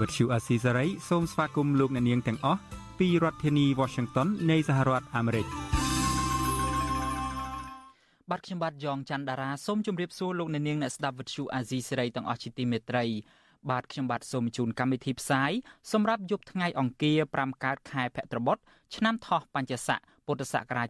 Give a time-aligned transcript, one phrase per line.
[0.00, 2.60] វត្តឈូអាស៊ីសេរីសូមស្វាគមន៍លោកអ្នកនាងទាំងអស់
[2.98, 5.46] ពីរដ្ឋធានី Washington នៃសហរដ្ឋអាមេរិក
[8.30, 13.04] បាទខ្ញុំបាទយ៉ងច័ន្ទដារាសូមជម្រាបសួរលោកអ្នកនាងអ្នកស្ដាប់វិទ្យុអាស៊ីសេរីទាំងអស់ជាទីមេត្រី
[13.70, 15.52] បាទខ្ញុំបាទសូមជូនកម្មវិធីផ្សាយ
[15.92, 18.56] សម្រាប់យប់ថ្ងៃអង្គារ5កើតខែភទ្របទ
[18.96, 20.88] ឆ្នាំថោះបัญចស័កពុទ្ធសករាជ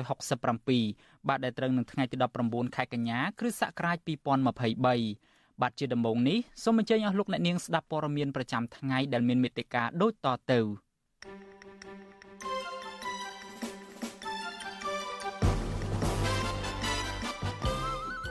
[0.00, 10.60] 2567បាទដែលត្រូវនឹងថ្ងៃទី19ខែកញ្ញាគ្រិស្តសករាជ2023 បាទជាដំបូងនេះសូមអញ្ជើញអស់លោកអ្នកនាងស្ដាប់ព័ត៌មានប្រចាំថ្ងៃដែលមានមេត្តាដូចតទៅ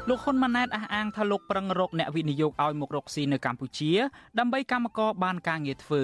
[0.09, 3.91] លោកហ៊ុនម៉ាណែតអះអាងថាលោកប្រឹងរកអ្នកវិនិយោគឲ្យមករកស៊ីនៅកម្ពុជា
[4.39, 6.03] ដើម្បីកម្មករបានការងារធ្វើ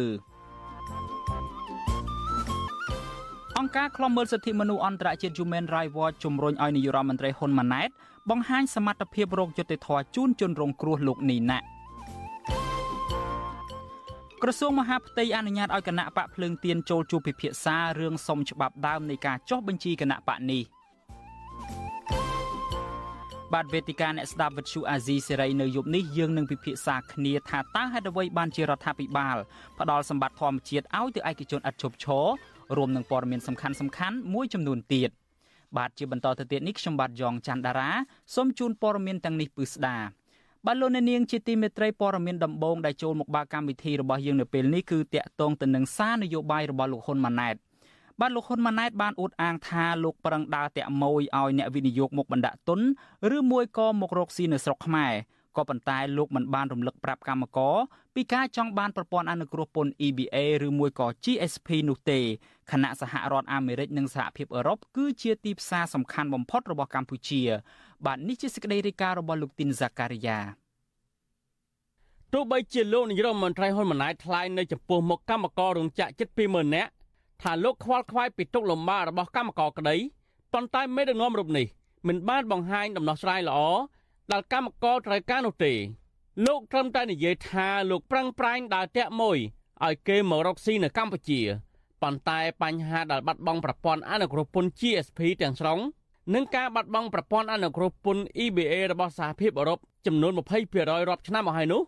[3.57, 7.89] អង្គការឃ្លាំមើលសិទ្ធិមនុស្សអន្តរជាតិ Human Rights Watch ជំរុញឲ្យនាយរដ្ឋមន្ត្រីហ៊ុនម៉ាណែត
[8.29, 11.59] បង្ហាញសមត្ថភាពរកយុត្តិធម៌ជូនជនរងគ្រោះលោកនីណា
[14.41, 20.63] ក្រសួងមហាផ្ទៃអនុញ្ញាតឲ្យគណៈបកភ្លើងទៀនចូលជួបពិភាក្សារឿងសុំច្បាប់ដើមនៃការចុះបញ្ជីគណៈបកនេះ
[23.53, 29.37] បាទវេទិកាអ្នកស្ដាប់វិទ្យុអាស៊ីសេរីនៅយប់នេះយើងនឹងពិភាក្សាគ្នាថាតើហេតុអ្វីបានជារដ្ឋាភិបាល
[29.79, 32.25] ផ្ដល់សម្បត្តិធម្មជាតិឲ្យទៅឯកជនឥតឈប់ឈរ
[32.77, 35.11] រួមនឹងព័ត៌មានសំខាន់សំខាន់មួយចំនួនទៀត
[35.77, 37.89] បាទជាបន្តទៅទៀតនេះខ្ញុំបាទយ៉ងច័ន្ទដារា
[38.35, 39.97] សូមជូនព័ត៌មានទាំងនេះពឺស្ដា
[40.65, 47.55] បាទលោកអ្នកនាងជាទីមេត្រីព័ត៌មានដំបូងដែលចូលមកបាកម្មវិធីរបស់យើងនៅពេលនេះគឺតាក់ទងទៅនឹងសារនយោបាយរបស់លោកហ៊ុនម៉ាណែត
[48.19, 52.79] បាទលោកហ៊ុនម៉ាណែតបានអួតអាងថាលោកប្រឹងដើរតាក់ម៉ួយឲ្យអ្នកវិនិយោគមកបណ្ដាក់ទុន
[53.35, 55.13] ឬមួយក៏មករកស៊ីនៅស្រុកខ្មែរ
[55.57, 57.75] ក៏ប៉ុន្តែលោកមិនបានរំលឹកប្រាប់កម្មករ
[58.15, 60.37] ពីការចង់បានប្រព័ន្ធអនុគ្រោះពន្ធ EBA
[60.67, 62.19] ឬមួយក៏ GSP នោះទេ
[62.71, 67.41] ខណៈសហរដ្ឋអាមេរិកនិងសហភាពអឺរ៉ុបគឺជាទីផ្សារសំខាន់បំផុតរបស់កម្ពុជា
[68.05, 70.39] បាទនេះជាសេចក្តីរាយការណ៍របស់លោកទីនហ្សាការីយ៉ា
[72.33, 76.91] ទោះបីជាលោកនាយរដ្ឋមន្ត្រីហ៊ុនម៉ាណែតថ្លែងនៅចំពោះមុខកម្មកររោងចក្រជិត20000នាក់
[77.41, 79.95] ថាលោកខ្វល់ខ្វាយពីទុកលំបាករបស់កម្មករក្តី
[80.53, 81.67] ប៉ុន្តែមេដឹកនាំរូបនេះ
[82.07, 83.59] មិនបានបង្ហាញដំណោះស្រាយល្អ
[84.31, 85.73] ដែលកម្មករត្រូវការនោះទេ
[86.45, 89.37] លោកត្រឹមតែនិយាយថាលោកប្រឹងប្រែងដើរតាក់មួយ
[89.85, 91.41] ឲ្យគេមករកស៊ីនៅកម្ពុជា
[92.01, 95.79] ប៉ុន្តែបញ្ហាដែលបាត់បង់ប្រព័ន្ធអនុគ្រោះពន្ធ GSP ទាំងស្រុង
[96.33, 100.31] និងការបាត់បង់ប្រព័ន្ធអនុគ្រោះពន្ធ EBA របស់សហភាពអឺរ៉ុបចំនួន
[100.65, 101.81] 20%រាប់ឆ្នាំមកហើយនោះ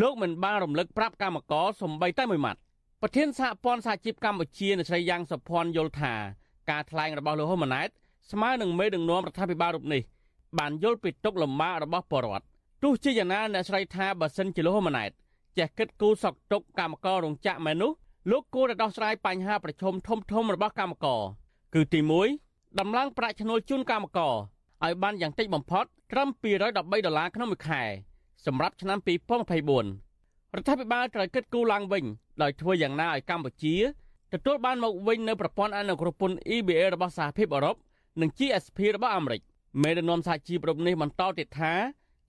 [0.00, 2.58] លោកមិនបានរំលឹកប្រាប់កម្មករសំបីតែមួយម៉ាត់
[3.02, 6.14] ប្រធានសហព័ន្ធសហជីពកម្ពុជាអ្នកស្រីយ៉ាងសុភ័ណ្ឌយល់ថា
[6.70, 7.88] ការថ្លែងរបស់លោកហ៊ុនម៉ាណែត
[8.30, 10.02] ស្មើនឹងមេដឹកនាំរដ្ឋាភិបាលរូបនេះ
[10.58, 12.44] បានយល់ពីទុកលំបាករបស់ប្រជាពលរដ្ឋ
[12.82, 15.10] ទោះជាយ៉ាងណាអ្នកស្រីថាបើសិនជាលោកហ៊ុនម៉ាណែត
[15.58, 17.92] ចេះគិតគូរសក់ទុកកម្មកររោងចក្រមែននោះ
[18.30, 21.20] លោកគួរតែដោះស្រាយបញ្ហាប្រឈមធំធំរបស់កម្មករ
[21.74, 22.00] គឺទី
[22.40, 24.34] 1ដំឡើងប្រាក់ឈ្នួលជូនកម្មករ
[24.84, 27.82] ឲ្យបានយ៉ាងតិចបំផុតត្រឹម213ដុល្លារក្នុងមួយខែ
[28.46, 32.04] សម្រាប់ឆ្នាំ2024រដ្ឋាភិបាលត្រូវគិតគូរឡើងវិញ
[32.42, 33.74] ដោយធ្វើយ៉ាងណាឲ្យកម្ពុជា
[34.32, 37.76] ទទួលបានមកវិញនៅប្រព័ន្ធអនុគ្រោះពន្ធ EBA របស់សហភាពអឺរ៉ុប
[38.20, 39.40] និង GSP របស់អាមេរិក
[39.82, 41.72] មេដឹកនាំសហជីពរូបនេះបន្តទៀតថា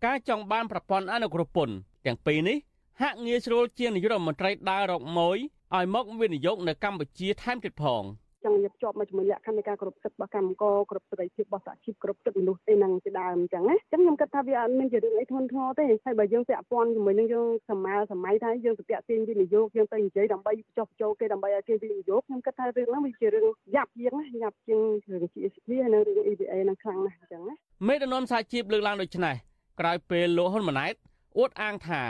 [0.05, 2.57] ការចង់បានប្រព័ន្ធអនុគ្រោះពន្ធទាំងពីរនេះ
[3.03, 5.37] ហាក់ងាយស្រួលជាងនាយករដ្ឋមន្ត្រីដើររកម៉ួយ
[5.75, 8.03] ឲ្យមកវិនិយោគនៅកម្ពុជាថែមទៀតផង។
[8.45, 23.45] ចង់យកជាប់មកជាមួយលក្ខខណ្ឌនៃការគ្រប់សិទ្ធិរបស់កម្មករគ្រប់សេរីភាពរបស់សហជីពគ្រប់សិទ្ធិមនុស្សអីហ្នឹងជាដើមអញ្ចឹងណាអញ្ចឹងខ្ញុំគិតថាវាអត់មានជារឿងអីធ្ងន់ធ្ងរទេហើយបើយើងពាក់ព័ន្ធជាមួយនឹងយើងសម័យសម័យថាយើងទៅពាក់ទាញវិនិយោគយើងទៅនិយាយដើម្បីចុះចូលគេដើម្បីឲ្យគេវិនិយោគខ្ញុំគិតថារឿងហ្នឹងវាជារឿង
[23.75, 24.79] យ៉ាប់ជាងណាយ៉ាប់ជាង
[25.11, 27.53] រឿង GSP ហើយនឹងរឿង EBA ហ្នឹងខ្លាំងណាស់អញ្ចឹងណា
[27.87, 29.35] មេដឹកនាំសហជីពលើកឡើងដូចនេះ
[29.79, 30.93] ក្រោយពេលលោកហ៊ុនម៉ាណែត
[31.37, 32.03] អួតអាងថា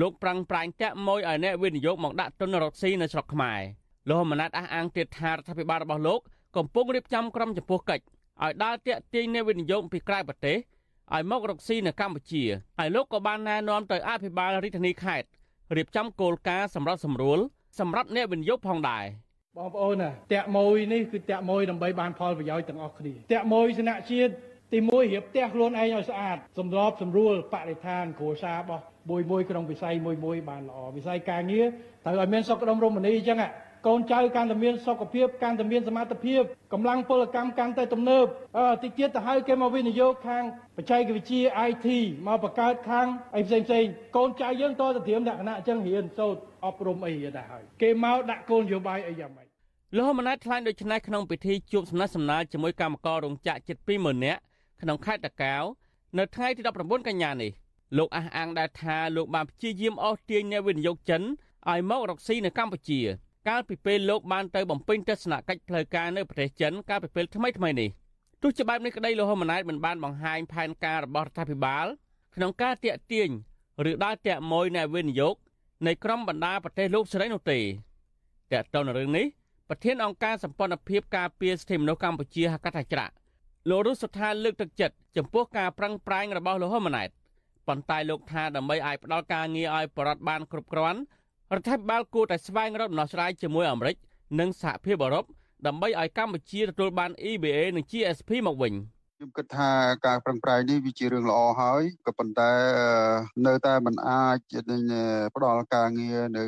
[0.00, 3.60] លោកប្រឹងប្រែងតាក់ម៉ួយឲ្យអ្នកវិនិយោគមកដាក់ទុនរកស៊ីនៅស្រុកខ្មែរ
[4.08, 6.20] លោកហ៊ុនម៉ាណែតអះអាងទៀតថារដ្ឋាភិបាលរបស់លោក
[6.56, 8.04] កំពុងរៀបចំក្រុមចំពោះកិច្ច
[8.42, 10.56] ឲ្យដើរតាក់ទាញអ្នកវិនិយោគពីក្រៅប្រទេស
[11.14, 12.44] ឲ្យមករកស៊ីនៅកម្ពុជា
[12.78, 15.28] ហើយលោកក៏បានណែនាំទៅអភិបាលរាជធានីខេត្ត
[15.76, 17.38] រៀបចំគោលការណ៍សម្រាប់សម្រួល
[17.80, 19.04] សម្រាប់អ្នកវិនិយោគផងដែរ
[19.58, 24.32] បងប្អូនណាតាក់ម៉ួយនេះគឺតាក់ម៉ួយដើម្បីបានផលប្រយោជន៍ទាំងអស់គ្នាតាក់ម៉ួយស្នាក់ជាតិ
[24.72, 31.66] ទីមួយរៀបផ្ទះខ្លួនឯងឲ្យស្អាតសម្របសម្រួលបរិស្ថានគ្រួសាររបស់ មួយមួយក្នុងវិស័យមួយមួយបានល្អវិស័យការងារ
[32.04, 33.38] ត្រូវឲ្យមានសុខដុមរមនាអញ្ចឹង
[33.86, 36.42] កូនចៅកាន់តែមានសុខភាពកាន់តែមានសមត្ថភាព
[36.72, 38.24] កម្លាំងពលកម្មកាន់តែទំនើប
[38.58, 40.44] អឺតិចទៀតទៅហើយគេមកវិនិយោគខាង
[40.76, 41.86] បច្ចេកវិទ្យា IT
[42.26, 43.06] មកបង្កើតខាង
[43.36, 43.84] អីផ្សេងផ្សេង
[44.16, 49.46] កូនចៅយើងតទៅត្រៀមលក្ខណៈអញ្ចឹងរៀនសូត្រអប់រំអីដែរហើយគេមកដាក់គោលនយោបាយអីយ៉ាងម៉េច
[49.96, 54.40] លោកហ៊ុនម៉ាណែតថ្លែងដូចនេះក្នុងពិធីជួបសំណេះសំណាលជាមួយកម្មកររោងចក្រជិត20000នាក់
[54.82, 55.62] ក្នុងខេត្តតាកែវ
[56.18, 57.50] នៅថ្ងៃទី19កញ្ញានេះ
[57.96, 61.22] លោកអះអាងដែរថាលោកបានព្យាយាមអស់ទាញអ្នកវិនិយោគចិន
[61.70, 63.00] ឲ្យមករកស៊ីនៅកម្ពុជា
[63.48, 67.90] កាលពីពេលលោកបានទៅបំពេញទស្សនកិច្ចផ្លូវការនៅប្រទេសចិនកាលពីពេលថ្មីថ្មីនេះ
[68.42, 71.86] ទោះជាបែបនេះក្តីលោកហ៊ុនម៉ាណែតមិនបានបង្ហាញផែនការរបស់រដ្ឋាភិបាល
[72.34, 73.28] ក្នុងការតាក់ទាញ
[73.90, 75.34] ឬដើរតាក់មួយអ្នកវិនិយោគ
[75.86, 77.58] នៃក្រុមបណ្ដាប្រទេសលោកសេរីនោះទេ
[78.52, 79.26] តាក់ទងនឹងរឿងនេះ
[79.68, 83.12] ប្រធានអង្គការសម្ព័ន្ធភាពការពារសិទ្ធិមនុស្សកម្ពុជាហកថាច្រាក់
[83.68, 87.10] លោករស់សុថាលើកទឹកចិត្តចំពោះការប្រឹងប្រែងរបស់លោកហ៊ុនម៉ាណែត
[87.70, 91.00] ប៉ុន្តែលោកថាដើម្បីឲ្យផ្ដល់ការងារឲ្យបរដ្ឋបានគ្រប់គ្រាន់
[91.54, 93.96] រដ្ឋាភិបាលគួរតែស្វែងរកដំណោះស្រាយជាមួយអាមេរិក
[94.40, 95.24] និងសហភាពអឺរ៉ុប
[95.66, 98.72] ដើម្បីឲ្យកម្ពុជាទទួលបាន EBA និង GSP មកវិញ
[99.16, 99.70] ខ្ញុំគិតថា
[100.06, 102.52] ការប្រឹងប្រែងនេះវាជារឿងល្អហើយក៏ប៉ុន្តែ
[103.46, 104.38] នៅតែមិនអាច
[105.34, 106.44] ផ្ដល់ការងារនៅ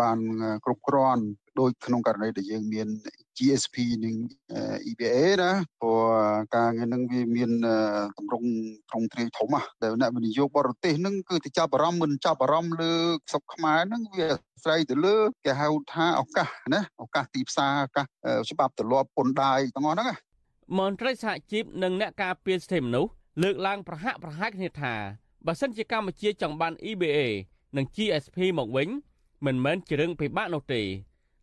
[0.00, 0.18] បាន
[0.64, 1.22] គ្រប់គ្រាន់
[1.60, 2.88] ដូចក្នុងករណីដែលយើងមាន
[3.36, 4.14] GSP និង
[4.90, 6.00] EBA ណាព្រោះ
[6.56, 7.50] ការងារនឹងវាមាន
[8.18, 8.48] តម្រង់
[8.90, 12.92] ត្រង់ទ្រាយធំណាដែលអ្នកវិនិយោគបរទេសនឹងគឺទៅចាប់អារម្មណ៍មិនចាប់អារម្មណ៍លើ
[13.30, 18.06] ស្រុកខ្មែរនឹងវាអាស្រ័យទៅលើគេហៅថាឱកាសណាឱកាសទីផ្សារឱកាស
[18.50, 20.16] ច្បាប់ទម្លាប់ពន្ធដាយទាំងអស់ហ្នឹងណា
[20.78, 23.10] មន្ត្រីសហជីពនិងអ្នកការពារសិទ្ធិមនុស្ស
[23.42, 24.94] លើកឡើងប្រហាក់ប្រហែលគ្នាថា
[25.46, 27.18] បើសិនជាកម្ពុជាចង់បាន EBA
[27.76, 28.88] និង GSP មកវិញ
[29.46, 30.82] មិនមែនជារឿងពិបាកនោះទេ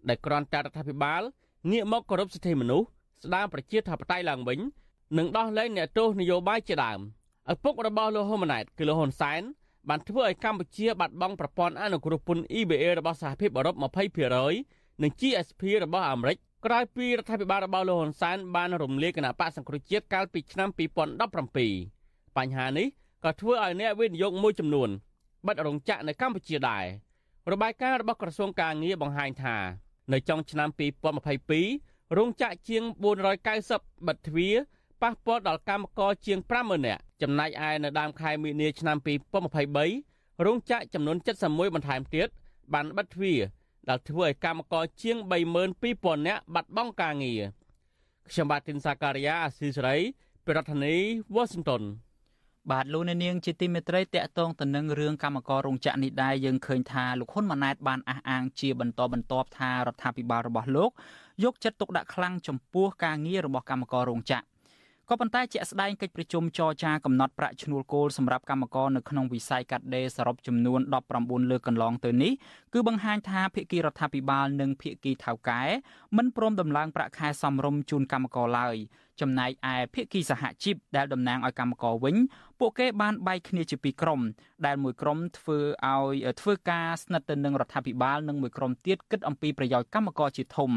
[0.10, 1.22] ដែលគ្រាន់តែរដ្ឋាភិបាល
[1.72, 2.88] ងាកមកគោរពសិទ្ធិមនុស្ស
[3.24, 4.60] ស្ដារប្រជាធិបតេយ្យឡើងវិញ
[5.18, 7.00] និងដោះលែងអ្នកទោសនយោបាយជាដើម
[7.54, 9.42] ឪពុករបស់លោកហ៊ុនម៉ាណែតគឺលោកហ៊ុនសែន
[9.90, 13.76] បានធ្វើឲ្យកម្ពុជាបាត់បង់ប្រព័ន្ធអនុគ្រោះពន្ធ EBA របស់សហភាពអឺរ៉ុប
[14.38, 20.70] 20%និង GSP របស់អាមេរិកក្រោយពីរដ្ឋាភិបាលរបស់លោកហ៊ុនសែនបានរំលាយគណៈបកសង្គ្រោះជាតិកាលពីឆ្នាំ
[21.54, 22.88] 2017បញ្ហានេះ
[23.24, 24.90] ក៏ធ្វើឲ្យអ្នកវិនិយោគមួយចំនួន
[25.48, 26.86] បិទរោងចក្រនៅកម្ពុជាដែរ
[27.52, 29.58] របាយការណ៍របស់ក្រសួងកាងារបង្ហាញថា
[30.14, 30.70] នៅចុងឆ្នាំ
[31.44, 32.84] 2022រោងចក្រជាង
[33.46, 34.56] 490បិទទ្វារ
[35.02, 38.98] ប៉ះពាល់ដល់កម្មករជាង50000នាក់ចំណែកឯនៅដើមខែមីនាឆ្នាំ
[39.72, 42.28] 2023រោងចក្រចំនួន71បន្ថែមទៀត
[42.74, 43.40] បានបិទទ្វារ
[43.90, 45.18] ដែលធ្វើឲ្យកម្មករជាង
[45.78, 47.42] 32000នាក់បាត់បង់ការងារ
[48.30, 49.98] ខ្ញុំបាទទីនសាការីយ៉ាអស៊ីសេរី
[50.48, 51.84] ប្រធានាធិបតី Washington
[52.72, 60.92] បាទលោកអ្នកនាងជាទីមេត្រីតកតងទៅនឹងរឿងកម្មកររោងចក្រនេះដែរយើងឃើញថាលោកហ៊ុនម៉ាណែតបានអះអាងជាបន្តបន្ទាប់ថារដ្ឋាភិបាលរបស់លោក
[61.44, 64.57] យកចិត្តទុកដាក់ខ្លាំងចំពោះការងាររបស់កម្មកររោងចក្រ
[65.10, 70.80] ក៏ប៉ុន្តែជាក់ស្ដែងកិច្ចប្រជុំចរចាកំណត់ប្រាក់ឈ្នួលគោលសម្រាប់កម្មករនៅក្នុងវិស័យកាត់ដេរសរុបចំនួន
[71.16, 72.32] 19លើកកន្លងទៅនេះ
[72.74, 75.62] គឺបង្ហាញថាភាគីរដ្ឋាភិបាលនិងភាគីថៅកែ
[76.18, 78.76] មិនព្រមដំឡើងប្រាក់ខែសមរម្យជូនកម្មករឡើយ
[79.22, 82.16] ចំណែកឯភាគីសហជីពដែលតំណាងឲ្យកម្មករវិញ
[82.60, 84.22] ពួកគេបានបែកគ្នាជាពីរក្រុម
[84.66, 90.72] ដែលមួយក្រុមធ្វើឲ្យធ្វើការស្និទ្ធទៅនឹងរដ្ឋាភិបាលនិងមួយក្រុមទៀតគិតអំពីប្រយោជន៍កម្មករជាធំ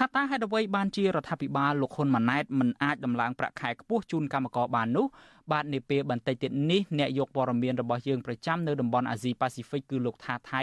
[0.00, 5.06] ថាតើហេតុអ្វីបានជារដ្ឋាភិបាលលោកហ៊ុនម៉ាណែតមិនអាចដំឡើងប្រាក់ខែខ្ពស់ជូនកម្មករបាននោះ
[5.52, 10.62] បាទនាពេលបន្តិចទៀតនេះអ្នកយកព័ត៌មានរបស់យើងប្រចាំនៅតំបន់អាស៊ីប៉ាស៊ីហ្វិកគឺលោកថាថៃ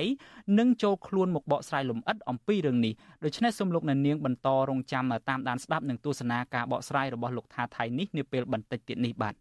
[0.59, 2.93] នឹងចូលខ្លួនមកបកស្រាយលម្អិតអំពីរឿងនេះ
[3.23, 9.35] ដូច្នេះសូមលោកអ្នកនាងបន្តរងចាំតាមដានស្ដាប់និងទស្សនាការបកស្រាយរបស់លោកថាថៃនេះនាពេលបន្តិចទៀតនេះបាទ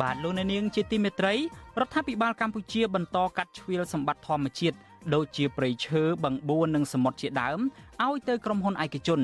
[0.00, 1.34] បាទលោកអ្នកនាងជាទីមេត្រី
[1.80, 4.76] រដ្ឋាភិបាលកម្ពុជាបន្តកាត់ជ្រៀលសម្បត្តិធម្មជាតិ
[5.14, 7.60] ដូចជាព្រៃឈើបឹងបួននិងសមុទ្រជាដើម
[8.04, 9.20] ឲ្យទៅក្រុមហ៊ុនឯកជន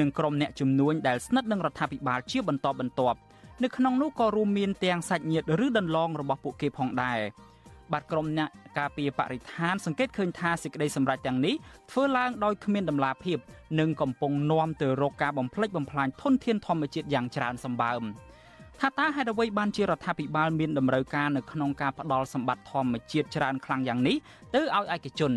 [0.00, 3.18] និងក្រុមអ្នកជំនួញដែលស្និទ្ធនឹងរដ្ឋាភិបាលជាបន្តបន្ទាប់
[3.62, 7.18] នៅក្នុងនោះក៏រួមមានទាំងសាច់ញាតិឬដន្លងរបស់ពួកគេផងដែរ
[7.92, 8.48] បាទក្រុមអ្នក
[8.78, 11.54] ការពារបរិស្ថានសង្កេតឃើញថាសេចក្តីសម្រេចទាំងនេះ
[11.90, 13.38] ធ្វើឡើងដោយគ្មានដំណាភៀប
[13.80, 18.02] និងកំពុងនាំទៅរកការបំផ្លិចបំផ្លាញធនធានធម្មជាតិយ៉ាងច្រើនសម្បើម។
[18.80, 24.16] ថាតើហេតុអ្វីបានជារដ្ឋាភិបាលមានតម្រូវការនៅក្នុងការផ្ដល់សម្បត្តិធម្មជាតិច្រើនខ្លាំងយ៉ាងនេះ
[24.54, 25.32] ទៅឲ្យឯកជន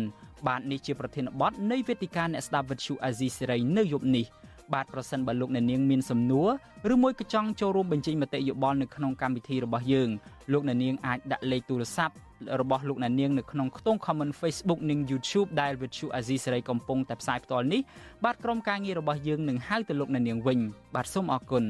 [0.46, 4.26] បាទនេះជាប្រធានបទនៃវេទិកាអ្នកស្ដាប់វិទ្យុអាស៊ីសេរីនៅយប់នេះ
[4.74, 6.48] បាទប្រសិនបើលោកអ្នកនាងមានសំណួរ
[6.94, 10.08] ឬមួយក៏ចង់ចូលរួមបញ្ចេញមតិយោបល់នៅក្នុងកម្មវិធីរបស់យើង
[10.52, 12.14] លោកអ្នកនាងអាចដាក់លេខទូរស័ព្ទ
[12.60, 17.80] របស់លោកអ្នកនាងនៅក្នុងខ្ទង់ comment Facebook និង YouTube ដែល Vithu Azizi សេរីកំពុងតែផ្សាយផ្ទាល់នេះ
[18.24, 20.58] បាទក្រុមការងាររបស់យើងនឹងហៅទៅលោកអ្នកនាងវិញ
[20.94, 21.64] បាទសូមអរគុណ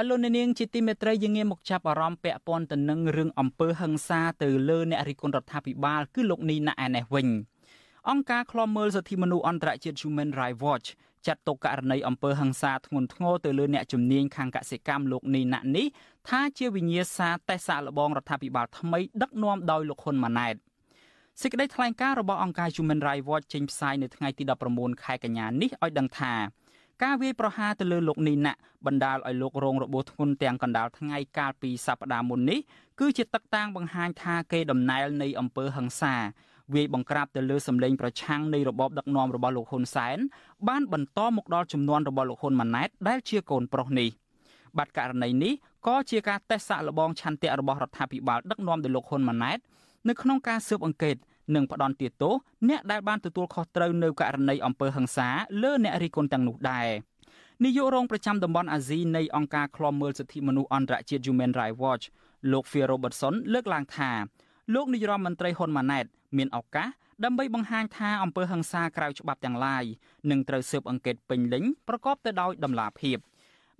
[0.00, 7.28] បាទលោកអ្នកនាងជាទីមេត្រីយើងងាកមកចាប់អារម្មណ៍ពាក់ព័ន្ធទៅនឹងរឿងអំពើហិង្សាទៅលើអ្នករិះគន់រដ្ឋាភិបាលគឺលោកនីណាក់ឯនេះវិញ
[8.10, 10.88] អង្គការឃ្លាំមើលសិទ្ធិមនុស្សអន្តរជាតិ Human Rights Watch
[11.26, 15.86] ចាត់ទុកករណីអំពើហិង្សាធ្ងន់ធ្ងរទៅលើអ្នកជំនាញខាងកសិកម្មលោកនីណាក់នេះ
[16.28, 20.54] ថាជាវិញ្ញាសាតេសាកល្បងរដ្ឋាភិបាលថ្មីដឹកនាំដោយលោកហ៊ុនម៉ាណែត
[21.42, 26.34] សេចក្តីថ្លែងការណ៍របស់អង្គការ Human Rights Watch ចេញផ្សាយនៅថ្ងៃទី19ខែកញ្ញានេះឲ្យដឹងថា
[27.04, 32.58] ការវាយប្រហារទៅលើលោកនីណាក់បណ្ដាលឲ្យលោករងរបួសធ្ងន់ទាំងកណ្ដាលថ្ងៃកាលពីសប្តាហ៍មុននេះ
[33.00, 36.14] គឺជាទឹកតាំងបង្ហាញថាគេដំណើរនៃអំពើហិង្សា
[36.74, 40.18] វាយបង្ក្រាបទៅលើសម្លេងប្រឆាំងនៃរបបដឹកនាំរបស់លោកហ៊ុនសែន
[40.68, 44.08] បានបន្តមកដល់ចំនួនរបស់លោកហ៊ុនម៉ាណែតដែលជាកូនប្រុសនេះ
[44.78, 45.52] បាត់ករណីនេះ
[45.86, 49.58] ក៏ជាការតេស្តសាក់លបងឆន្ទៈរបស់រដ្ឋាភិបាលដឹកនាំដោយលោកហ៊ុនម៉ាណែត
[50.08, 51.16] នៅក្នុងការស៊ើបអង្កេត
[51.54, 52.34] និងផ្ដន់ទោស
[52.68, 55.28] អ្នកដែលបានទទួលខុសត្រូវនៅករណីអំពើហិង្សា
[55.62, 56.88] លើអ្នករិះគន់ទាំងនោះដែរ
[57.64, 62.04] នាយករងប្រចាំតំបន់អាស៊ីនៃអង្គការឃ្លាំមើលសិទ្ធិមនុស្សអន្តរជាតិ Human Rights Watch
[62.52, 64.10] លោក Phil Robertson លើកឡើងថា
[64.74, 66.04] លោកនាយរដ្ឋមន្ត្រីហ៊ុនម៉ាណែត
[66.36, 66.88] មានឱកាស
[67.24, 69.84] ដើម្បីបង្ហាញថាអំពើហិង្សាក្រៅច្បាប់ទាំងឡាយ
[70.30, 73.18] នឹងត្រូវស៊ើបអង្កេតពេញលេញប្រកបទៅដោយតម្លាភាព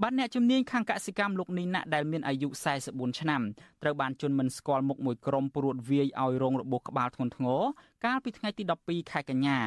[0.02, 2.48] បានអ្នកជំនាញខាងកសិកម្មលោកនីណាដែលមានអាយុ
[2.84, 3.42] 44ឆ្នាំ
[3.82, 7.62] ត្រូវបានជន់មិនស្គាល់មុខមួយក្រុមព្រួតវាយឲ្យរងរបួសក្បាលធ្ងន់ធ្ងរ
[8.04, 9.58] កាលពីថ្ងៃទី12ខែកញ្ញា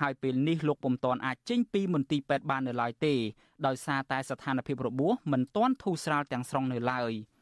[0.00, 3.14] ហើយពេលនេះលោកពុំតាន់អាចចេញពីមន្ទីរពេទ្យបាននៅឡើយទេ
[3.66, 7.12] ដោយសារតែស្ថានភាពរបួសមិនទាន់ធូរស្រាលទាំងស្រុងនៅឡើយ។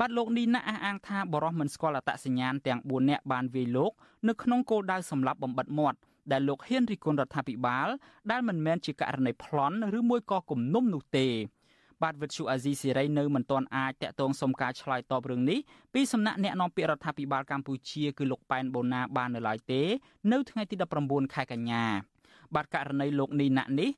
[0.00, 3.92] បាទលោកនីណាអះអាងថាបរិះមិនស្គាល់អត្តសញ្ញាណទាំង4នាក់បានវាយលោក
[4.28, 5.98] នៅក្នុងគោលដៅសម្លាប់បំបិតមាត់
[6.32, 7.88] ដែលលោកហ៊ានរិះគន់រដ្ឋាភិបាល
[8.30, 11.26] ដែលមិនមែនជាករណីប្លន់ឬមួយក៏គំនុំនោះទេ
[12.02, 15.58] បាទវិទ្យុអាស៊ីសេរីនៅមិនទាន់អាចតាក់ទងសុំការឆ្លើយតបរឿងនេះ
[15.94, 19.82] ពីសំណាក់អ្នកនាំពាក្យរដ្ឋាភិបាលកម្ពុជាគឺលោកប៉ែនបូណាបាននៅឡើយទេ
[20.32, 20.74] នៅថ្ងៃទី
[21.04, 21.84] 19ខែកញ្ញា
[22.54, 23.90] បាទករណីលោកនីណាក់នេះ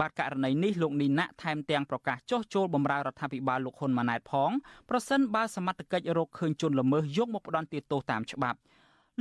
[0.00, 4.50] បាទករណីនេះលោកនីណាក់ថែមទាំងប្រកាសចុះចូលបម្រើរដ្ឋាភិបាលលោកហ៊ុនម៉ាណែតផង
[4.90, 8.58] ប្រសិនបើសមត្ថកិច្ចរកឃើញជនល្មើសយកមកផ្ដន្ទាទោសតាមច្បាប់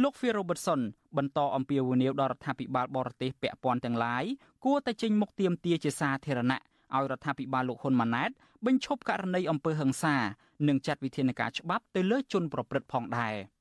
[0.02, 0.82] លោក Phil Robertson
[1.18, 4.24] បន្តអំពាវនាវដល់រដ្ឋាភិបាលបរទេសពាក់ព័ន្ធទាំងឡាយ
[4.66, 6.62] គួរតែចេញមុខទាមទារជាសាធារណៈ
[6.94, 8.32] ឲ្យរដ្ឋាភិបាលលោកហ៊ុនម៉ាណែត
[8.66, 10.16] បញ្ឈប់ករណីអំពើហិង្សា
[10.68, 13.36] និងចាត់វិធានការច្បាប់ទៅលើជនប្រព្រឹត្តផងដែរ។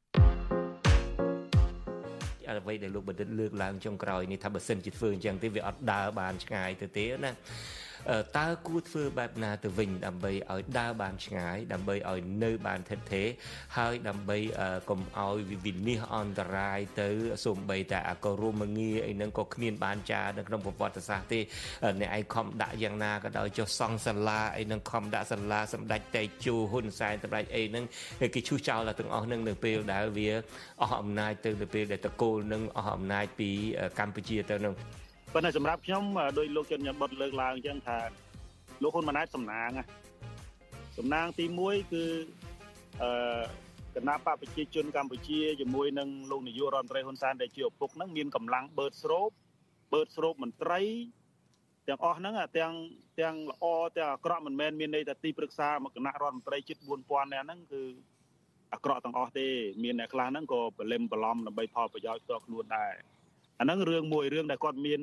[2.60, 7.32] អ្វីដែលលោកបណ្ឌិតលើកឡើងចុងក្រោយនេះថាបើសិនជាធ្វើអញ្ចឹងទេវាអត់ដើរបានឆ្ងាយទៅទេណា
[8.38, 13.26] តើគួរធ្វើបែបណាទៅវិញដើម្បីឲ្យដើរបានឆ្ងាយដើម្បីឲ្យនៅបានថិតថេរ
[13.76, 14.38] ហើយដើម្បី
[14.90, 17.08] កុំឲ្យវិនិច្ឆ័យអន្តរាយទៅ
[17.44, 21.40] សូម្បីតែអករុមងារអីហ្នឹងក៏គ្មានបានចានៅក្នុងប្រវត្តិសាស្ត្រទេ
[22.00, 27.84] អ្នកឯងខំដាក់យ៉ាងណាក៏ដោយចុះសង់សាលាអីហ្នឹងខំដាក់សាលាសម្ដេចតេជោហ៊ុនសែនសម្ដេចអីហ្នឹង
[28.34, 30.30] គេឈូសចោលទាំងអស់ហ្នឹងនៅពេលដែលវា
[30.82, 33.50] អស់អំណាចទៅនៅពេលដែលតកូលនឹងអស់អំណាចពី
[33.98, 34.74] កម្ពុជាទៅនឹង
[35.34, 36.04] ប៉ុន្តែសម្រាប់ខ្ញុំ
[36.38, 37.98] ដោយលោកជនញ៉ាំបុតលើកឡើងអញ្ចឹងថា
[38.82, 39.70] លោកហ៊ុនម៉ាណែតសំណាង
[40.98, 42.04] សំណាងទី1គឺ
[43.02, 43.10] អឺ
[43.94, 49.30] គណៈបកប្រជាជនកម្ពុជាជាមួយនឹងលោកនាយករដ្ឋមន្ត្រីហ៊ុនសែនដែលជាឪពុកហ្នឹងមានកម្លាំងបឺតស្រូប
[49.92, 50.80] បឺតស្រូបមន្ត្រី
[51.88, 52.72] ទាំងអស់ហ្នឹងទាំង
[53.20, 53.64] ទាំងល្អ
[53.98, 57.82] ទាំងអាក្រក់មិនមែនមានន័យថាទីប្រឹក្សាមកគណៈរដ្ឋមន្ត្រីជិត4000នាក់ហ្នឹងគឺ
[58.72, 59.46] អាក្រក់ទាំងអស់ទេ
[59.82, 62.92] មានអ្នកខ្លះហ្នឹងក៏ប្រលឹមប្រឡំដើម្បីផលប្រយោជន៍ផ្ទាល់ខ្លួនដែរ
[63.60, 65.00] អាហ្នឹងរឿងមួយរឿងដែលគាត់មាន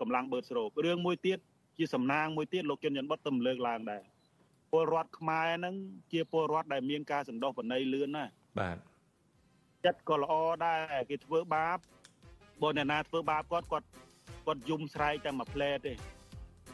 [0.00, 1.38] កម្លាំងបឺតស្រូបរឿងមួយទៀត
[1.78, 4.02] ជាសំណាងមួយទៀតលោកជុនច័ន្ទបុតទៅលើកឡើងដែរ
[4.72, 5.74] ពលរដ្ឋខ្មែរហ្នឹង
[6.12, 8.24] ជាពលរដ្ឋដែលមានការសន្តោសប្រណីលឿនណា
[8.58, 8.76] បាទ
[9.84, 10.32] ចិត្តក៏ល្អ
[10.64, 10.80] ដែរ
[11.10, 11.78] គេធ្វើបាប
[12.62, 13.86] បើអ្នកណាធ្វើបាបគាត់គាត់
[14.46, 15.92] គាត់យំស្រែកតែមួយផ្លែទេ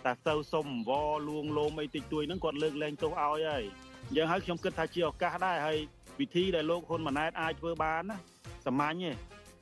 [0.05, 3.65] តែទៅសុំអង្វរលួងលោមអីតិចតួចហ្នឹងគាត់លើកលែងទោសឲ្យហើយ
[4.07, 5.79] អញ្ចឹងហើយខ្ញុំគិតថាជាឱកាសដែរហើយ
[6.21, 8.17] វិធីដែលលោកហ៊ុនម៉ាណែតអាចធ្វើបានណា
[8.67, 9.13] សាមញ្ញទេ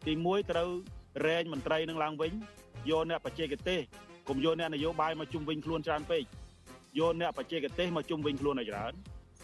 [0.07, 0.69] ទី1ត្រូវ
[1.27, 2.33] រែងមន្ត្រីនឹងឡើងវិញ
[2.91, 3.81] យកអ្នកបច្ចេកទេស
[4.29, 6.23] កុំយកអ្នកនយោបាយមកជុំវិញខ្លួនច្រើនពេក
[6.99, 8.93] យកអ្នកបច្ចេកទេសមកជុំវិញខ្លួនឲ្យច្រើន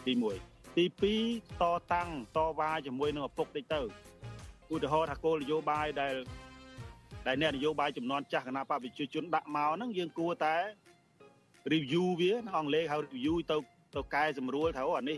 [0.07, 0.13] ទី
[0.47, 0.85] 1ទី
[1.21, 3.81] 2តតាំងតវ៉ាជាមួយនឹងឪពុកតិចទៅ
[4.73, 6.15] ឧទាហរណ៍ថាគោលនយោបាយដែល
[7.27, 10.57] ដែលអ្នកនយោបាយចំនួនចាស់គណៈបព្វជិជនដាក់មកហ្នឹងយើងគួរតែ
[11.73, 13.57] review វាអង់គ្លេសហៅ review ទៅ
[13.95, 15.17] ទៅកែសម្រួលថាអូអានេះ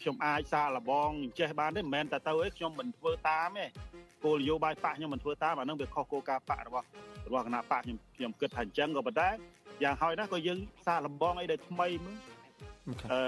[0.00, 3.66] ខ្ញុំអាចសាកល្បងចេះបានទេមិនមែនតែទៅអីខ្ញុំមិនធ្វើតាមទេ
[4.24, 6.86] គោលនយោបាយបកខ្ញុំមិនធ្វើតាមអានឹងវាខុសគោលការណ៍បករបស់
[7.26, 9.28] របស់គណៈបកខ្ញុំខ្ញុំគិតថាអញ្ចឹងក៏ប៉ុន្តែ
[9.82, 12.16] យ៉ាងហោចណាស់ក៏យើងសាកល្បងអីដែលថ្មីមើល
[13.12, 13.20] អឺ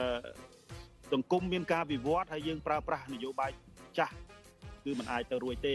[1.12, 3.50] សង្គមមានការវិវត្តហើយយើងប្រើប្រាស់នយោបាយ
[3.98, 4.14] ចាស់
[4.84, 5.74] គឺมันអាចទៅរួចទេ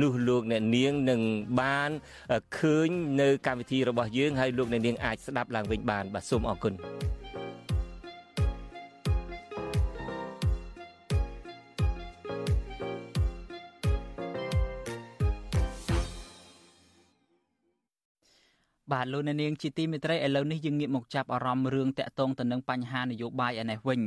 [0.00, 1.20] នោះលោកអ្នកនាងនឹង
[1.60, 1.90] បាន
[2.58, 2.88] ឃើញ
[3.20, 6.74] នៅកម្មវិធីរបស់យើងហើយលោកអ្នកនាងអាចស្ដាប់ឡើងវិញបានបាទសូមអរគុណ
[18.92, 24.00] បាទលោកអ្នកនាងជាទីមេត្រីឥឡូវនេះយើងងាកមកចាប់អារម្មណ៍រឿងតាក់ទងទៅនឹងបញ្ហានយោបាយឯនេះវិញ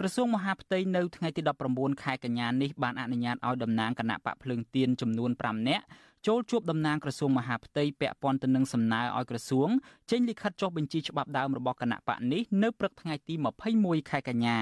[0.00, 5.84] ក្រសួងមហាផ្ទៃនៅថ្ងៃទី19ខែកញ្ញានេះបានអនុញ្ញាតឲ្យតំណាងគណៈបកភ្លើងទៀនចំនួន5នាក់
[6.26, 9.68] ចូលជួបតំណាងក្រសួងមហាផ្ទៃពាក់ព័ន្ធទៅនឹងសំណើឲ្យក្រសួង
[10.10, 13.34] ចេញលិខិតចុះបញ្ជីច្បាប់ដើមរបស់គណៈបកនេះនៅព្រឹកថ្ងៃទី
[13.72, 14.58] 21ខែកញ្ញា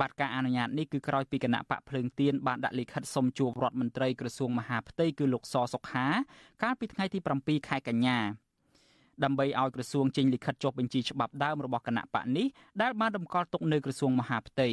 [0.00, 6.06] បាទការអនុញ្ញាតនេះគឺក្រោយពីគណៈបកភ្លើងទៀនបានដាក់លិខិតសុំជួបរដ្ឋមន្ត្រីក្រសួងមហាផ្ទៃគឺលោកសសុខា
[6.62, 8.18] កាលពីថ្ងៃទី7ខែកញ្ញា
[9.24, 12.46] ដើម្បីឲ្យក្រសួងចេញលិខិតចុះបញ្ជីច្បាប់ដើមរបស់គណៈបកនេះ
[12.82, 14.70] ដែលបានតម្កល់ទុកនៅក្រសួងមហាផ្ទៃ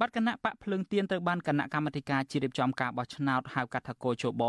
[0.00, 4.42] បាត់គណៈបកភ្លើងទៀនត្រូវបានគណៈកម្មាធិការជាតិរៀបចំការបោះឆ្នោតហៅកាត់ថាកោជប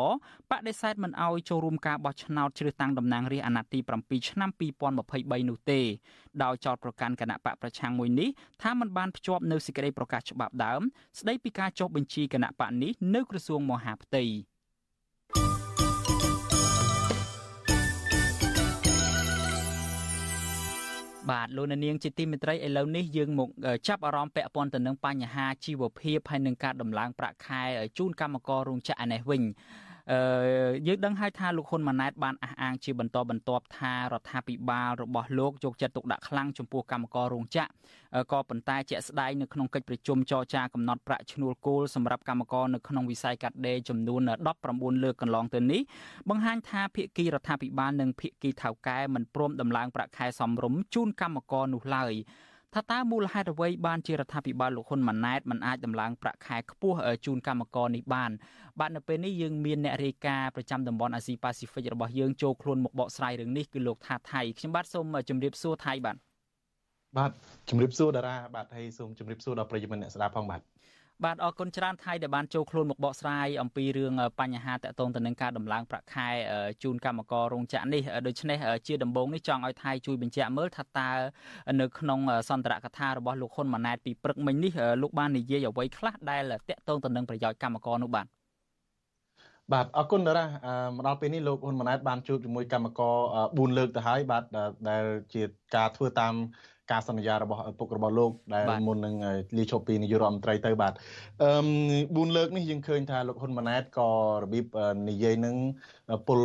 [0.52, 5.82] បដិសេធមិនអោយចូលរួមការបោះឆ្នោតជ្រើសតាំងតំណាងរាស្ត្រអាណត្តិទី7ឆ្នាំ2023នោះទេ
[6.44, 8.30] ដោយចោទប្រកាន់គណៈបកប្រឆាំងមួយនេះ
[8.62, 10.82] ថាมันបានភ្ជាប់នៅសេចក្តីប្រកាសច្បាប់ដើម
[11.20, 14.24] ស្តីពីការចុះបញ្ជីគណៈបកនេះនៅក្រសួងមហាផ្ទៃ
[21.30, 23.50] បាទលោកនាងជាទីមេត្រីឥឡូវនេះយើងមក
[23.88, 27.62] ចាប់អារម្មណ៍ពាក់ព័ន្ធទៅនឹងបញ្ហាជីវភាពហើយនឹងការដំឡើងប្រាក់ខែ
[27.98, 29.88] ជូនកម្មកររោងចក្រឯនេះវិញអឺ
[30.88, 37.70] យើងដឹងហើយថាលោកហ៊ុនម៉ាណែតបានអះអាងជាបន្តបន្ទាប់ថារដ្ឋាភិបាលរបស់លោកយកចិត្តទុកដាក់ខ្លាំងចំពោះកម្មកររោងចក្រ
[38.32, 44.22] ក៏ប៉ុន្តែជាក់ស្ដែងនៅក្នុងកិច្ចប្រជុំចរចាកំណត់ប្រាក់ឈ្នួលគោលសម្រាប់កម្មករនៅក្នុងវិស័យកាត់ដេរចំនួន
[44.62, 45.82] 19លើកកន្លងទៅនេះ
[46.30, 52.13] បង្ហាញថាភាគីរដ្ឋាភិបាលនិងភាគីថៅកែមិនព្រមដំឡើងប្រាក់ខែសមរម្យជូនកម្មករនោះឡើយ
[52.76, 58.32] ថាតើមូលហេតុអ្វីបានជារដ្ឋាភិបាលលោកហ៊ុនម៉ាណែតមិនអាចដំឡើងប្រាក់ខែខ្ពស់ជូនកម្មករនេះបាន
[58.80, 66.16] បាទនៅពេលនេះយើងមានអ្នករាយការណ៍ប្រចាំតំបន់អាស៊ីប៉ាស៊ីហ្វិករបស់យើងចូលខ្លួនមកបកស្រាយរឿងនេះគឺលោកថាថៃខ្ញុំបាទសូមជម្រាបសួរថៃបាទ
[67.18, 67.32] បាទ
[67.70, 70.62] ជម្រាបសួរតារាបាទហើយសូមជម្រាបសួរដល់ប្រិយមិត្តអ្នកស្ដាប់ផងបាទ
[71.26, 76.28] បាទអរគុណច្រើនថៃដែលបានចូលខ្លួនមកបកស្រាយអំពីរឿងបញ្ហាតកតងទៅនឹងការដំឡើងប្រាក់ខែ
[76.84, 78.58] ជូនកម្មកររោងចក្រនេះដូច្នេះ
[78.88, 81.10] ជាដំបូងនេះចង់ឲ្យថៃជួយបញ្ជាក់មើលថាតើ
[81.82, 88.28] នៅក្នុងសន្ទរកថារបស់លោកហ៊ុនម៉ាណែតពីព្រឹកមិញនេះលោកបាននិយាយអ្វីខ្លះដែលតកតងទៅនឹងប្រយោជន៍កម្មករនោះបាទ
[89.74, 90.46] បាទអរគុណតារា
[90.98, 94.43] មកដល់ពេលនេះលោកហ៊ុនម៉ាណែតបានជួបជាមួយកម្មករ4លើកទៅហើយបាទ
[94.89, 95.43] ដែលជា
[95.76, 96.34] ការធ្វើតាម
[96.91, 99.15] ការសន្យារបស់ឪពុករបស់លោកដែលមុននឹង
[99.58, 100.93] លាឈប់ពីនាយករដ្ឋមន្ត្រីទៅបាទ
[101.43, 104.10] អឺ4លើកនេះយើងឃើញថាលោកហ៊ុនម៉ាណែតក៏
[104.43, 104.65] របៀប
[105.10, 105.56] និយាយនឹង
[106.28, 106.39] ពុល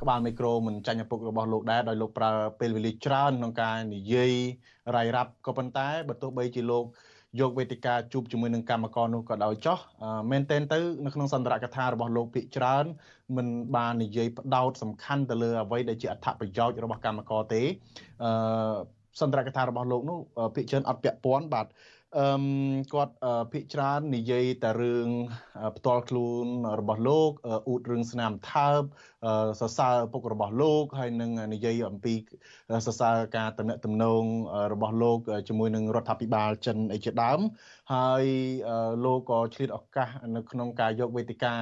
[0.00, 4.32] ក្បាលមីក្រូមិនចាញ់ឪពុករបស់លោកដែរដោយលោកប្រើពេលវេលាច្រើនក្នុងការនិយាយ
[4.96, 6.84] រាយរាប់ក៏ប៉ុន្តែបើទោះបីជាលោក
[7.40, 9.78] យកវេទិកាជួបជាមួយនឹងកម្មករនោះក៏ដោយចោះ
[10.30, 12.84] មែនតែនទៅនៅក្នុងសន្ទរកថារបស់លោកភិកច្រើន
[13.36, 17.62] មិនបាននិយាយផ្ដោតសំខាន់ទៅលើអ្វីដែលជាអត្ថប្រយោជន៍របស់កម្មករទេ
[18.24, 18.30] អឺ
[19.20, 20.18] សន្ទរកថារបស់លោកនោះ
[20.54, 21.66] ភិកច្រើនអត់ពាក់ព័ន្ធបាទ
[22.18, 22.26] អឺ
[22.94, 23.14] គាត់
[23.52, 25.08] ភិកច្រើននិយាយតែរឿង
[25.76, 26.46] ផ្ទាល់ខ្លួន
[26.80, 28.82] របស់លោកអ៊ូតរឿងស្នាមថើប
[29.60, 32.14] សរសើរពុករបស់លោកហើយនឹងនិយាយអំពី
[32.86, 34.24] សរសើរការតំណែងតំណង
[34.72, 37.40] របស់លោកជាមួយនឹងរដ្ឋាភិបាលចិនអីជាដើម
[37.94, 38.24] ហើយ
[39.04, 41.54] លោកក៏ឆ្លៀតឱកាសនៅក្នុងការយកវេទិកា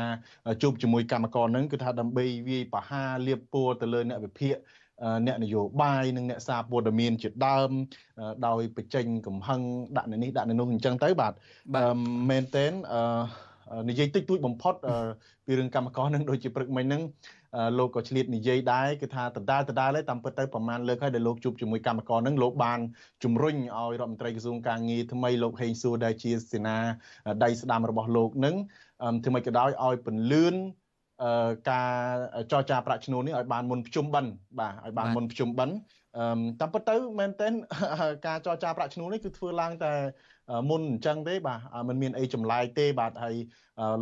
[0.63, 4.57] ជួបជាមួយកម្មករនឹងគឺថាដើម្បីវាយបហាលៀបពួរទៅលើអ្នកវិភាគ
[5.27, 7.71] អ្នកនយោបាយនិងអ្នកសារព័ត៌មានជាដើម
[8.47, 9.61] ដោយបញ្ចេញកំហឹង
[9.97, 11.33] ដាក់នៅនេះដាក់នៅនោះអញ្ចឹងទៅបាទ
[12.31, 12.73] មែនតែន
[13.91, 14.75] និយាយតិចតួចបំផុត
[15.47, 17.03] ពីរឿងកម្មករនឹងដូចជាព្រឹកមិញហ្នឹង
[17.79, 22.81] លោកក៏ឆ្លៀតនិយាយដែរគឺថាដដែលដដែលតាមពិតទៅប្រហែលលើកហើយដែលលោកជួបជាមួយកម្មករនឹងលោកបាន
[23.25, 26.77] ជំរុញឲ្យរដ្ឋមន្ត្រីក្រសួងការងារថ្មីលោកហេងសួរដែលជាសេនា
[27.45, 28.55] ដៃស្ដាំរបស់លោកនឹង
[29.25, 30.55] ធ្វើម៉េចក៏ដោយឲ្យពន្លឿន
[31.71, 31.93] ការ
[32.53, 35.77] ចរចាប្រាក់ឈ្នួលនេះឲ្យបានមុនភ្ជុំបិណ្ឌបាទឲ្យបានមុនភ្ជុំបិណ្ឌ
[36.19, 36.25] អឺ
[36.61, 37.53] តាមពិតទៅមែនទែន
[38.27, 39.93] ការចរចាប្រាក់ឈ្នួលនេះគឺធ្វើឡើងតែ
[40.71, 43.37] មុនអញ្ចឹងទេបាទมันមានអីចម្លែកទេបាទហើយ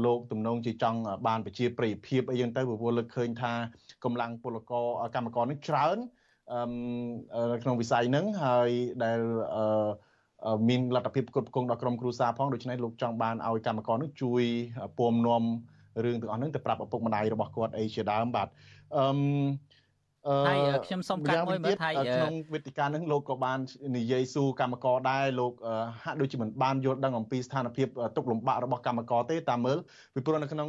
[0.05, 3.53] លោកទំនងជាចង់បានប្រជាប្រិយភាពអីចឹងទៅព្រោះលើកឃើញថា
[4.05, 5.97] កម្លាំងពលករកម្មករនេះច្រើន
[6.53, 8.71] អឺក្នុងវិស័យហ្នឹងហើយ
[9.05, 9.21] ដែល
[9.57, 14.43] អឺមានលទ្ធភាពគ្រប់គ្រងដល់ក្រុមគ្រួសារផងដូច្នេះលោកចង់បានឲ្យកម្មករនេះជួយ
[14.99, 15.45] ពំនាំ
[16.05, 18.49] រឿងទាំងអស់ហ្នឹងទៅប្រាប់ឪពុកម្ដាយរបស់គាត់អីជាដើមបាទ
[18.97, 19.07] អឺ
[20.29, 23.59] អឺហើយខ្ញុំសូមកាត់មួយមើលថៃក្នុងវេទិកានឹងលោកក៏បាន
[23.99, 25.53] និយាយសួរកម្មករដែរលោក
[26.05, 29.79] ហាក់ដូចជាមិនបានយល់ដឹងអំពីស្ថានភាពទុកលំបាករបស់កម្មករទេតាមមើល
[30.15, 30.69] ពីព្រោះនៅក្នុង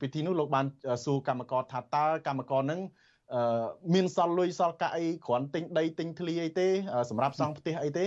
[0.00, 0.66] ពិធីនោះលោកបាន
[1.04, 2.80] សួរកម្មករថាតើកម្មករនឹង
[3.34, 6.68] អឺមានសល់លុយសល់កាក់អីគ្រាន់ទិញដីទិញធ្លីអីទេ
[7.10, 8.04] សម្រាប់សង់ផ្ទះអីទេ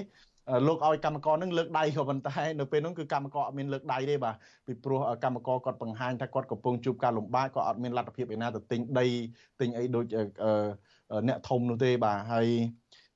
[0.67, 4.35] លោកឲ្យកម្មករនឹងលើកដៃក៏ប៉ុន្តែនៅពេលនោះគឺកម្មករអត់មានលើកដៃទេបាទ
[4.67, 9.05] ពីព្រោះកម្មករគាត់បង្ហាញថាគាត់កំពុងជួបការលំបាកគាត់អត់មានលទ្ធភាពឯណាទៅទិញដី
[9.59, 10.05] ទិញអីដូច
[11.27, 12.47] អ្នកធំនោះទេបាទហើយ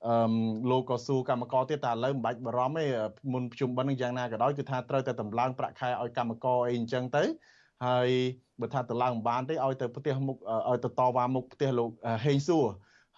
[0.07, 0.33] អឺ
[0.69, 2.85] លោកក៏សួរកម្មករទៀតតែឥឡូវមិនបាច់បារម្ភទេ
[3.33, 7.23] មុនប្រជុំបិណ្ឌនឹងយ៉ាងណាក៏ដោយគឺថាត្រូវតែតម្លើងប្រាក់ខែឲ្យកម្មករអីអញ្ចឹងទៅ
[7.85, 8.09] ហើយ
[8.61, 10.37] បើថាតម្លើងមិនបានទេឲ្យទៅផ្ទះមុខ
[10.69, 11.89] ឲ្យទៅតវ៉ាមុខផ្ទះលោក
[12.25, 12.65] ហេងសួរ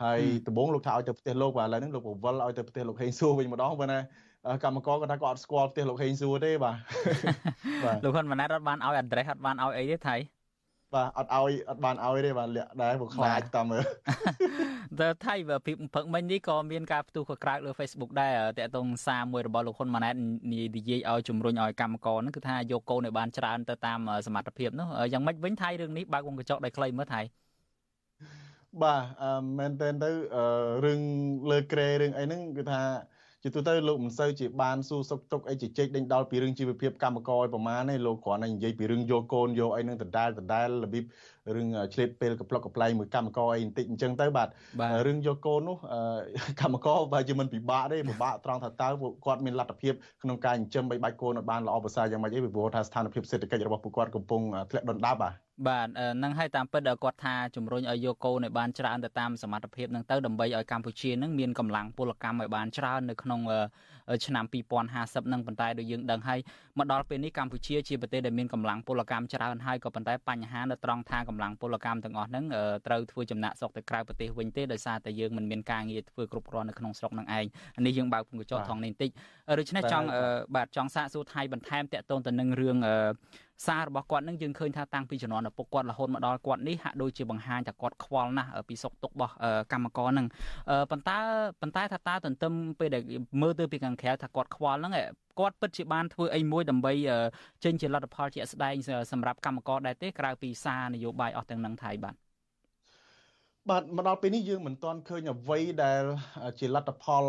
[0.03, 3.99] ហើយដំបូងលោកថាឲ្យទៅផ្ទះលោកបាទឥឡូវហ្នឹងលោកពវលឲ្យទៅផ្ទះលោកហេងសួរវិញម្ដងប៉ុន្តែ
[4.63, 6.75] កម្មករគាត់ថាគាត់អត់ស្គាល់ផ្ទះលោកហេងសួរទេបាទ
[7.83, 10.15] បាទលោកហ៊ុនម៉ាណែតអត់បានឲ្យ address អត់បានឲ្យអីទេថៃ
[10.93, 13.83] បាទអត់ឲ្យអត់បានឲ្យទេបាទលាក់ដែរព្រោះខ្លាចតាមមើល
[14.99, 20.15] តែថៃវាពីព្រឹកមិញនេះក៏មានការផ្ទុះកក្រើកលើ Facebook ដែរតាក់ទងសារមួយរបស់លោកហ៊ុនម៉ាណែត
[20.51, 27.21] និយាយឲ្យជំរុញឲ្យកម្មករហ្នឹងគឺថាយកកូនឲ្យបានច្រើនទៅតាមសមត្ថភាពនោះយ៉ាងម៉េចវិញថៃរឿងនេះបើកវងកញ្ចក់ដោយខ្លីមើលថៃ
[28.79, 29.03] បាទ
[29.57, 30.09] មែនតើទៅ
[30.85, 31.01] រឿង
[31.51, 32.81] លើក្រែរឿងអីហ្នឹងគឺថា
[33.43, 41.03] ជាទូទៅលោកមិនសូវជាបានសួរសុខទុក្ខអីជជែកដេញដោលពីរឿងជីវភាពកម្មករប្រមាណទេលោកគ្រាន់តែនិយាយពីរឿងយកកូនយកអីនឹងដដែលដដែលរបៀប
[41.55, 44.47] រឿងឆ្លៀតពេលកប្លុកកប្លែងមួយកម្មករអីបន្តិចអញ្ចឹងទៅបាទ
[45.07, 45.77] រឿងយកកូននោះ
[46.61, 55.33] កម្មករបើជាមិនពិបាកទេពិបាកត្រង់ថាតើពួកគាត់មានលទ្ធភាពក្នុងការចិញ្ចឹមបីបាច់កូនឲ្យបានល្អប្រសើរយ៉ាងម៉េចអីពីព្រោះថាស្ថានភាពសេដ្ឋកិច្ចរបស់ពួកគាត់កំពុងធ្លាក់ដុនដាបបាទ
[55.67, 55.87] បាទ
[56.23, 63.41] នឹងឲ្យតាមពិតគាត់ថាជំរុញឲ្យយកកូនឲ្យបានច្រើនទៅតាមសមត្ថភាពនឹងទៅដើម្បីឲ្យកម្ពុជានឹងមានកម្លាំងពលកម្មឲ្យបានច្រើននៅក្នុង
[64.25, 64.45] ឆ្នាំ
[64.89, 66.39] 2050នឹងប៉ុន្តែដូចយើងដឹងហើយ
[66.77, 72.45] មកដល់ពេលនេះកម្ពុជាជាប្រទេសដែលមានកម្លាំងពលកម្មច្រើនហើយក៏ប៉ុន្តែបញ្ហានៅត្រង់ថាកម្លាំងពលកម្មទាំងអស់ហ្នឹង
[72.87, 77.45] ត្រូវធ្វើចំណាក់ស្រុកទៅក្រៅប្រទេសវិញទេដោយសារតែយើងមិនមានការងារធ្វើគ្រប់គ្រាន់នៅក្នុងស្រុកនឹងឯង
[77.85, 79.11] នេះយើងបើកពង្កចថងនេះបន្តិច
[79.59, 80.07] ដូច្នេះចង់
[80.55, 82.77] បាទចង់សាកសួរថៃបន្ថែមតកតូនទៅនឹងរឿង
[83.65, 89.33] សាររបស់គាត់នឹងយើងឃើញថាតាំងពីជំនាន់ឪពុកគាត់រហូតមកដល់គាត់នេះហាក់ដូចជាបង្ហាញថាគាត់ខ្វល់ណាស់ពីសុខទុក្ខរបស់
[89.71, 90.27] កម្មករនឹង
[90.91, 91.17] ប៉ុន្តែ
[91.61, 93.03] ប៉ុន្តែថាតើទន្ទឹមពេលដែល
[93.41, 94.93] មើលទៅពីខាងក្រៅថាគាត់ខ្វល់ហ្នឹង
[95.39, 96.93] គាត់ពិតជាបានធ្វើអីមួយដើម្បី
[97.63, 98.75] ចេញជាលទ្ធផលជាក់ស្ដែង
[99.11, 102.15] សម្រាប់កម្មករដែរទេក្រៅពីសារនយោបាយអស់ទាំងនឹងថៃបាទ
[103.69, 106.03] បាទមកដល់ពេលនេះយើងមិនទាន់ឃើញអ្វីដែល
[106.59, 107.23] ជាលទ្ធផល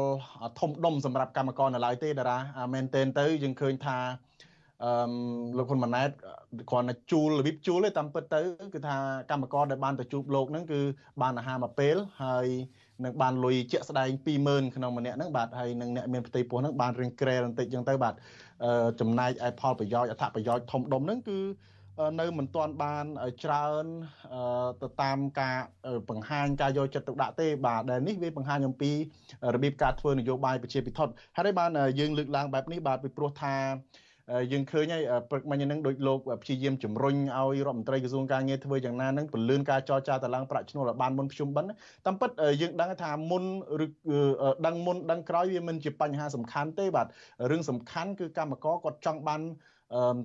[0.58, 2.38] ធំដុំសម្រាប់កម្មករនៅឡើយទេតារា
[2.74, 3.98] មែនទែនទៅយើងឃើញថា
[4.84, 4.92] អឺ
[5.58, 6.10] លោកហ៊ុនម៉ាណែត
[6.70, 8.40] គ្រាន់តែជួលរបៀបជួលទេតាមពិតទៅ
[8.74, 8.96] គឺថា
[9.30, 10.80] កម្មករដែលបានទៅជួបលោកហ្នឹងគឺ
[11.22, 12.46] បានអាហារមួយពេលហើយ
[13.04, 14.08] នឹងបានលុយជាក់ស្ដែង
[14.42, 18.14] 20000ក្នុងម្នាក់ហ្នឹងបាទហើយនឹងអ្នកមានផ្ទៃពោះហ្នឹងបានរៀងក្រែបន្តិចចឹងទៅបាទ
[19.00, 21.38] ចំណែកឯផលប្រយោជន៍អត្ថប្រយោជន៍ធំដុំហ្នឹងគឺ
[22.20, 23.04] នៅមិនទាន់បាន
[23.44, 23.84] ច្រើន
[24.82, 25.58] ទៅតាមការ
[26.10, 28.90] បង្ហាញការយកចិត្តទុកដាក់ទេបាទដែលនេះវាបង្ហាញអំពី
[29.54, 31.00] របៀបការធ្វើនយោបាយប្រជាពិធ
[31.36, 33.56] ហើយបានយើងលើកឡើងបែបនេះបាទពីព្រោះថា
[34.52, 41.70] យើងឃើញហើយព្រឹកមិញហ្នឹងដូចលោកព្យាយាមជំរុញឲ្យរដ្ឋមន្ត្រីក្រសួងការងារធ្វើយ៉ាងណាហ្នឹងពលឿនការចរចាតឡើងប្រាក់ឈ្នួលឲ្យបានមុនប្រជុំបិណ្ឌ
[42.06, 42.30] តាមពិត
[42.60, 43.44] យើងដឹងថាមុន
[43.84, 43.86] ឬ
[44.66, 47.06] ដឹងមុនដឹងក្រោយវាមិនជាបញ្ហាសំខាន់ទេបាទ
[47.50, 49.40] រឿងសំខាន់គឺកម្មករគាត់ចង់បាន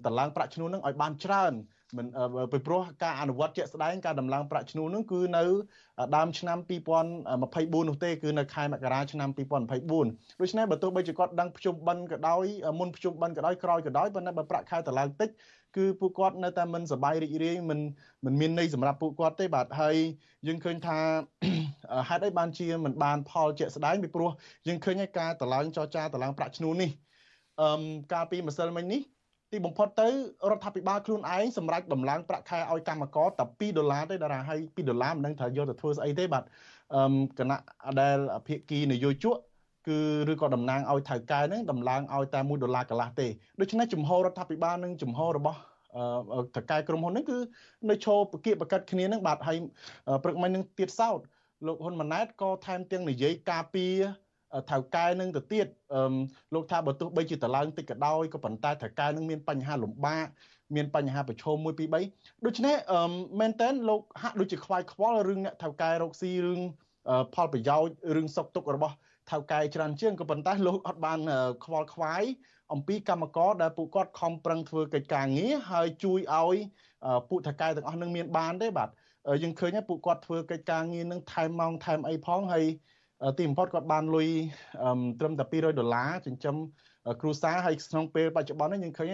[0.05, 1.53] តឡើងប្រាក់ឈ្នួលហ្នឹងឲ្យបានច្រើន
[1.95, 2.07] មិន
[2.51, 5.43] ពីព្រោះការអនុវត្តជាក់ស្ដែងការដំឡើងប្រាក់ឈ្នួលនោះគឺនៅ
[6.15, 6.57] ដើមឆ្នាំ
[7.19, 12.45] 2024នោះទេគឺនៅខែមករាឆ្នាំ2024ដូច្នេះបើទោះបីជាគាត់ដឹងភ្ជុំបិណ្ឌក៏ដោយ
[12.79, 15.29] មុនភ្ជុំបិណ្ឌក៏ដោយក្រោយក៏ដោយប៉ុន្តែបើប្រាក់ខែតម្លើងតិច
[15.77, 17.79] គឺពួកគាត់នៅតែមិនសប្បាយរីករាយមិន
[18.25, 19.95] មិនមានន័យសម្រាប់ពួកគាត់ទេបាទហើយ
[20.47, 20.97] យើងឃើញថា
[22.09, 24.31] ហេតុអីបានជាមិនបានផលជាក់ស្ដែងពីព្រោះ
[24.67, 26.89] យើងឃើញឲ្យការតម្លើងចរចាតម្លើងប្រាក់ឈ្នួលនេះ
[27.61, 29.01] អឺកាលពីម្សិលមិញនេះ
[29.51, 30.09] ទីបំផុតទៅ
[30.51, 36.43] រដ្ឋាភិបាលខ្លួនឯងសម្រាប់ដំឡើងប្រាក់ខែឲ្យកម្មករតែ2ដុល្លារទេតារាហើយ2ដុល្លារមិនដឹងថាយកទៅធ្វើស្អីទេបាទ
[36.95, 37.01] អឺ
[37.39, 37.59] គណៈ
[38.01, 39.37] ដែលភាគីនយោជក
[39.87, 39.99] គឺ
[40.31, 43.27] ឬក៏តំណាងឲ្យថៅកែហ្នឹងដំឡើងឲ្យតែ1ដុល្លារកន្លះទេ
[43.59, 45.59] ដូច្នេះជំហររដ្ឋាភិបាលនិងជំហររបស់
[46.55, 47.37] ថៅកែក្រុមហ៊ុនហ្នឹងគឺ
[47.89, 49.57] នៅឈរប្រកៀកប្រកិតគ្នាហ្នឹងបាទហើយ
[50.23, 51.19] ព្រឹកមិញនឹងទៀតសោត
[51.67, 53.85] លោកហ៊ុនម៉ាណែតក៏ថែមទាំងនិយាយការពី
[54.71, 55.67] ថៅកែនឹងទៅទៀត
[56.53, 60.27] លោកថាបើទោះបីជាតឡើងតិចក៏ដោយក៏ប៉ុន្តែថៅកែនឹងមានបញ្ហាលំបាក
[60.75, 61.67] មានបញ្ហាប្រឈម1 2
[62.09, 62.75] 3ដូច្នេះ
[63.39, 66.61] មែនតើលោកហាក់ដូចជាខ្វាយខ្វល់រឿងអ្នកថៅកែរកស៊ីរឿង
[67.35, 68.95] ផលប្រយោជន៍រឿងសុខទុក្ខរបស់
[69.31, 71.19] ថៅកែច្រើនជាងក៏ប៉ុន្តែលោកអត់បាន
[71.65, 72.23] ខ្វល់ខ្វាយ
[72.73, 76.57] អំពីកម្មករដែលពួកគាត់ខំប្រឹងធ្វើកិច្ចការងារហើយជួយឲ្យ
[77.29, 78.89] ពួកថៅកែទាំងអស់នឹងមានបានទេបាទ
[79.43, 82.65] យើងឃើញថាពួកគាត់ធ្វើកិច្ចការងារនឹងថែមម៉ោងថែមអីផងហើយ
[83.37, 84.29] ទីបំផុតគាត់បានលុយ
[85.19, 86.55] ត្រឹមតែ200ដុល្លារចិញ្ចឹម
[87.21, 89.09] គ្រួសារហើយក្នុងពេលបច្ចុប្បន្ននេះយើងឃើញ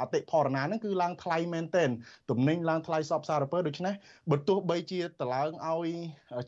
[0.00, 1.90] អតិផរណាហ្នឹងគឺឡើងថ្លៃមែនទែន
[2.30, 3.94] ទំនិញឡើងថ្លៃសពសារពើដូច្នេះ
[4.30, 5.88] បើទោះបីជាតឡើងឲ្យ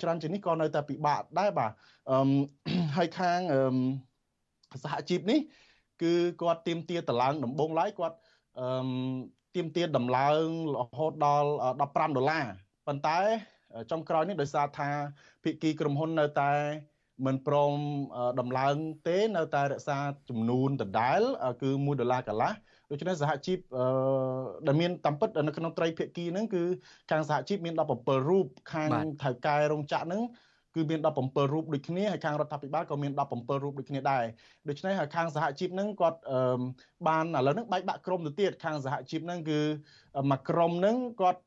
[0.02, 1.72] ច្រើនជាងនេះក៏នៅតែពិបាកដែរបាទ
[2.96, 3.40] ហើយខាង
[4.82, 5.40] សហជីពនេះ
[6.02, 6.12] គឺ
[6.42, 8.16] គាត់ទៀមទាតឡើងដំបងឡើយគាត់
[9.54, 11.48] ទៀមទាដំឡើងរហូតដល់
[11.80, 12.44] 15ដុល្លារ
[12.86, 13.18] ប៉ុន្តែ
[13.92, 14.88] ចំក្រោយនេះដោយសារថា
[15.42, 16.50] ភិគីក្រុមហ៊ុននៅតែ
[17.27, 17.72] មិនព្រម
[18.40, 18.77] ដំឡើង
[19.09, 19.98] ទេនៅតែរក្សា
[20.31, 21.20] ចំនួនដដែល
[21.62, 22.53] គឺ1ដុល្លារកន្លះ
[22.90, 23.59] ដូច្នេះសហជីព
[24.66, 26.62] ដែលមានតាមពិតនៅក្នុងត្រីភាគីហ្នឹងគឺ
[27.11, 28.90] ខាងសហជីពមាន17រូបខាង
[29.22, 30.22] ថៅកែរោងចក្រហ្នឹង
[30.74, 34.24] គឺមាន17រូបដូចគ្នាហើយខាងរដ្ឋាភិបាលក៏មាន17រូបដូចគ្នាដែរ
[34.68, 36.18] ដូច្នេះហើយខាងសហជីពហ្នឹងគាត់
[37.09, 39.61] បានឥឡូវហ្នឹងបែកបាក់ក្រុមទៅទៀតខាងសហជីពហ្នឹងគឺ
[40.31, 41.40] មួយក្រុមហ្នឹងគាត់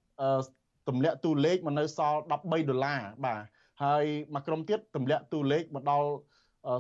[0.88, 2.32] ទម្លាក់តួលេខមកនៅសល់13
[2.70, 3.42] ដុល្លារបាទ
[3.84, 6.10] ហើយមួយក្រុមទៀតទម្លាក់តួលេខមកដល់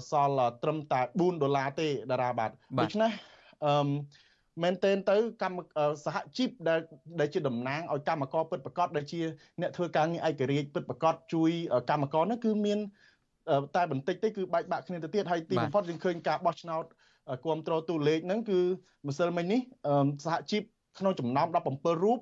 [0.10, 3.12] សល់ត្រឹមតែ4ដុល្លារទេតារាបាទដូច្នេះ
[3.66, 3.90] អឺ
[4.64, 5.58] មែនទែនទៅកម្ម
[6.06, 6.80] សហជីពដែល
[7.20, 9.20] ដែលជាតំណាងឲ្យកម្មករពិតប្រកបដែលជា
[9.62, 11.52] អ្នកធ្វើការងារឯករាជ្យពិតប្រកបជួយ
[11.90, 12.80] កម្មករនោះគឺមាន
[13.76, 16.84] តែបន្តិចទេគឺបែកបាក់គ្នាទៅទៀតហើយទីបំផុតយើងឃើញការបោះឆ្នោត
[17.44, 18.60] គ្រប់គ្រងតួលេខហ្នឹងគឺ
[19.08, 19.62] ម្សិលមិញនេះ
[20.26, 20.64] សហជីព
[21.00, 22.20] ក្នុងចំណោម17រូប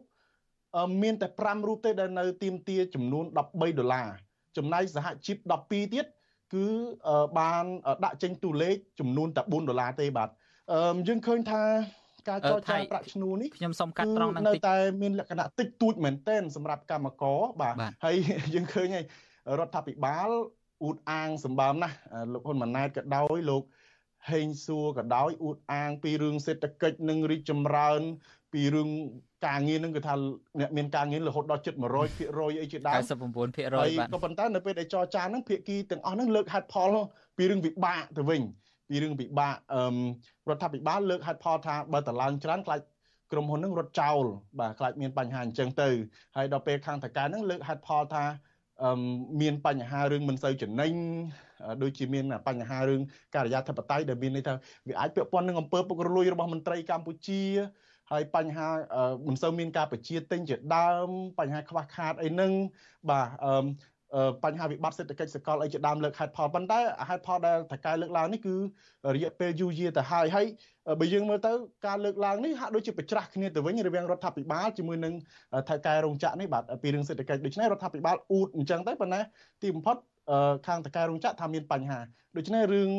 [1.04, 3.38] មានតែ5រូបទេដែលនៅទីមទាចំនួន13
[3.80, 4.08] ដុល្លារ
[4.58, 6.06] ចំណែកសហជីព12ទៀត
[6.54, 6.66] គឺ
[7.40, 7.64] បាន
[8.06, 10.30] ដាក់ចេញតួលេខចំនួនតែ4ដុល្លារទេបាទ
[11.08, 11.64] យើងឃើញថា
[12.30, 18.16] ការចរចាប្រាក់ឈ្នួលនេះខ្ញុំសូមកាត់ត្រង់នឹងតិចនៅតែមានលក្ខណៈតិចតួចមែនទែនសម្រាប់កម្មករបាទហើយ
[18.56, 19.06] យើងឃើញហើយ
[19.60, 20.30] រដ្ឋាភិបាល
[20.82, 21.96] អ៊ូតអាងសម្បើមណាស់
[22.34, 23.64] លោកហ៊ុនម៉ាណែតក៏ដោយលោក
[24.32, 28.02] ហេងសួរក៏ដោយអ៊ូតអាងពីរឿងសេដ្ឋកិច្ចនិងរីកចម្រើន
[28.54, 28.90] ពីរឿង
[29.48, 30.14] ការងារនឹងគឺថា
[30.60, 36.96] អ្នកមានការងាររហូតដល់ជិត100%អីជាដើម99%បាទក៏ប៉ុន្តែនៅពេលដែលចរចាហ្នឹងភាគីទាំងអស់ហ្នឹងលើកហេតុផល
[37.38, 38.42] ពីរឿងវិបាកទៅវិញ
[38.90, 39.84] ពីរឿងពិបាកអឺ
[40.50, 42.80] រដ្ឋាភិបាលលើកហេតុផលថាបើតឡើងច្រើនខ្លាច
[43.32, 44.26] ក្រុមហ៊ុននឹងរត់ចោល
[44.60, 45.90] បាទខ្លាចមានបញ្ហាអញ្ចឹងទៅ
[46.36, 48.26] ហើយដល់ពេលខាងតកែនឹងលើកហេតុផលថា
[48.84, 49.02] អឺ
[49.42, 50.92] មានបញ្ហារឿងមិនសូវចំណេញ
[51.84, 53.02] ដូចជាមានបញ្ហារឿង
[53.36, 54.54] ការិយាធិបតេយ្យដែលមានន័យថា
[54.88, 57.42] វាអាចពាក់ព័ន្ធនឹងអំពើពុករលួយរបស់មន្ត្រីកម្ពុជា
[58.12, 58.68] ហើយបញ្ហា
[59.28, 62.52] មិនសូវមានការប្រជាទិញជាដើម បញ្ហាខ្វះខាតអីហ្នឹង
[63.10, 63.66] បាទអឺ
[64.44, 68.56] បញ្ហាវិបត្តិសេដ្ឋកិច្ចសកលអីជាដើមលើកហេតុផលប៉ុន្តែហេតុផលដែលតកែលើកឡើងនេះគឺ
[69.16, 70.46] រយៈពេលយូរយារទៅហើយហើយ
[71.00, 71.52] បើយើងមើលទៅ
[71.88, 75.14] ការលើកឡើងនេះហាក់ដូចជាប្រច្រាស់គ្នាទៅវិញរវាងរដ្ឋាភិបាលជាមួយនឹង
[75.70, 79.20] ថៅកែរោងចក្រនេះបាទពីរឿងសេដ្ឋកិច្ចដូច្នេះរដ្ឋាភិបាលអ៊ូតអញ្ចឹងទៅប៉ុន្តែ
[79.62, 79.98] ទីបំផុត
[80.68, 82.00] ខាងតកែរោងចក្រថាមានបញ្ហា
[82.38, 82.90] ដូច្នេះរឿង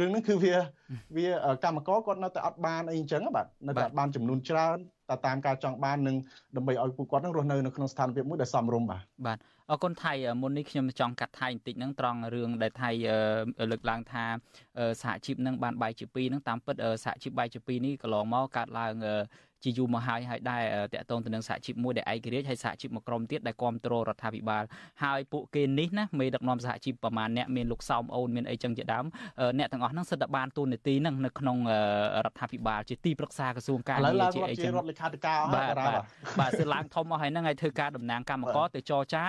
[0.00, 0.54] រឿងនេះគឺវា
[1.16, 1.26] វា
[1.64, 4.76] កម្មករគាត់នៅតែអត់បានអីអញ្ចឹងបាទនៅតែបានចំនួនច្រើន
[5.10, 6.16] តែតាមការចង់បាននឹង
[6.56, 9.38] ដើម្បីឲ្យពួកគាត់នឹងរស់នៅនៅក្នុងស្ថានភាពមួយដែលសមរម្យបាទបាទ
[9.70, 12.90] អរគុណថៃមុននេះខ្ញុំចង់កាត់ថៃបន្តិចហ្នឹងត្រង់រឿងដែលថៃ
[13.70, 14.24] លើកឡើងថា
[15.02, 18.94] សហជីពនឹងបានបាយជាពីរហ្នឹងតាមពិតសហជីពបាយជាពីរនេះកន្លងមកកើតឡើង
[19.64, 20.62] ជាយូរមកហើយហើយដែរ
[20.94, 24.64] តកតងទៅនឹងសហជីពមួយដែលឯករាជ្យហើយសហជីពមួយក្រុមទៀតដែលគ្រប់គ្រងរដ្ឋាភិបាល
[25.04, 29.04] ហើយពួកគេនេះណាមេដឹកនាំសហជីពប្រមាណអ្នកមានលោកសោមអូនមានអីចឹងជាដើម
[29.58, 31.58] អ្នកទាំងអស់ហ្នឹងសិតតែបានទូនាទីហ្នឹងនៅក្នុង
[32.24, 35.74] រដ្ឋាភិបាលជាទីប្រឹក្សាក្រសួងការងារជាអីចឹងរដ្ឋលេខាធិការបាទ
[36.40, 39.24] បាទសិឡើងធំមកហើយហ្នឹងឲ្យធ្វើការតំណាងកម្មករទៅចរចា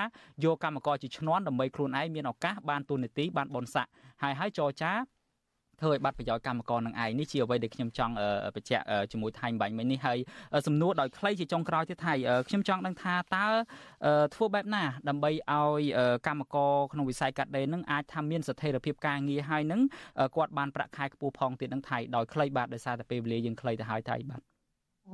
[0.46, 3.88] យកកម្មករជាឈ្នន់ដើម្បីខ្លួនឯងមានឱកាសបានទូនាទីបានបនស័ក
[4.24, 4.92] ហើយហើយចរចា
[5.82, 8.14] ធ្វើឲ្យបាត់ប្រយោជន៍កម្មករនឹងឯងនេះជាអ្វីដែលខ្ញុំចង់
[8.56, 10.18] បញ្ជាក់ជាមួយថៃបាញ់មិញនេះហើយ
[10.68, 12.14] សំណួរដោយខ្លីជាចុងក្រោយទៀតថៃ
[12.48, 13.46] ខ្ញុំចង់ដឹងថាតើ
[14.36, 15.82] ធ្វើបែបណា ដើម្បីឲ្យ
[16.28, 19.82] កម្មករក្នុងវិស័យកាត់ដេរនឹងអាចថាមានស្ថិរភាពការងារហើយនឹង
[20.36, 24.42] គាត់បានប្រាក់ខែខ្ពស់ផងទៀតនឹងថៃដោយខ្លីបាទដោយសារតែពេលវេលាយើងខ្លីទៅហើយថៃបាទ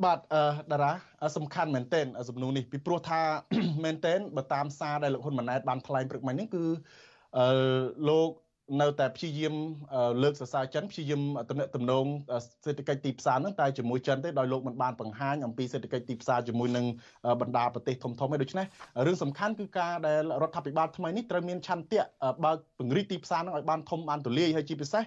[0.03, 0.91] បាទអឺតារា
[1.37, 3.21] សំខាន់មែនទែនសំណួរនេះពីព្រោះថា
[3.85, 6.65] មែនទែនបើតាមសារដែលលោកហ៊ុនម៉ាណែតបានថ្លែងព្រឹកមិញនេះគឺ
[7.37, 7.47] អឺ
[8.09, 8.29] លោក
[8.81, 9.55] នៅតែព្យាយាម
[10.23, 12.05] លើកសរសើរចិនព្យាយាមតំណែងតំណង
[12.65, 16.85] សេដ្ឋកិច្ចទីផ្សារហ្នឹងតែជាមួយចិនទេដោយលោកមិនបានបង្ហាញអំពីសេដ្ឋកិច្ចទីផ្សារជាមួយនឹង
[17.41, 18.65] បណ្ដាប្រទេសធំធំឯដូច្នេះ
[19.05, 22.03] រឿងសំខាន់គឺការដែលរដ្ឋាភិបាលថ្មីនេះត្រូវមានឆន្ទៈ
[22.43, 25.03] បើកពង្រីកទីផ្សារហ្នឹងឲ្យបានធំបានទូលាយហើយជាពិសេស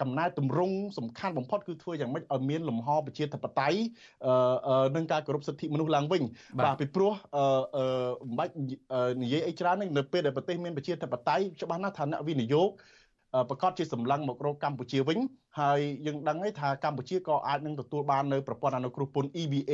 [0.00, 3.78] កំណែទម្រង់សំខាន់បំផុតគឺធ្វើយ៉ាងម៉េចឲ្យមានលំហប្រជាធិបតេយ្យ
[4.96, 6.22] និងការគោរពសិទ្ធិមនុស្សឡើងវិញ
[6.58, 7.12] បាទពីព្រោះ
[8.28, 8.52] មិនបាច់
[9.22, 12.70] និយាយអីច្រើននៅពេលដែលប្រទេសមានប្រជាធិបតេយ្យច្បាស់ណាស់ថាអ្នកវិនិយោគ
[13.50, 15.18] ប្រកាសជាសម្លឹងមករកកម្ពុជាវិញ
[15.60, 19.72] ហើយយើងដឹងហើយថាកម្ពុជាក៏អាចនឹងទទួលបាននៅប្រព័ន្ធអនុគ្រោះពន្ធ EVA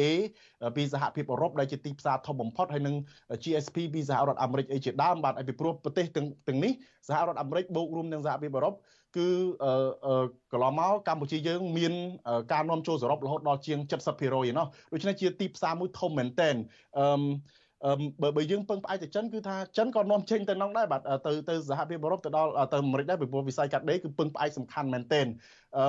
[0.77, 2.95] ពីសហភាពអឺរ៉ុបដែលជាទីផ្សារធំបំផុតហើយនឹង
[3.43, 6.73] GSP ពីសហរដ្ឋអាមេរិកអីជាដើមបាទហើយពីព្រោះប្រទេសទាំងទាំងនេះ
[7.09, 8.75] សហរដ្ឋអាមេរិកបូករួមនឹងសហភាពអឺរ៉ុប
[9.17, 9.29] គឺ
[10.53, 11.93] កន្លងមកកម្ពុជាយើងមាន
[12.53, 13.79] ការនាំចូលសរុបរហូតដល់ជាង
[14.15, 16.55] 70%ឯណោះដូច្នេះជាទីផ្សារមួយធំមែនតែន
[16.99, 17.07] អឺ
[18.23, 25.27] បើបើយើងពឹងផ្អែកទៅចិនគឺថាចិនក៏នាំចេញទៅក្នុងដែរបាទទៅទៅសហភាពអឺរ៉ុបទៅដល់ទៅអាមេរិកដែរពីព្រោះវិស័យកាត់ដេរគឺពឹងផ្អែកសំខាន់មែនទែន
[25.77, 25.85] អឺ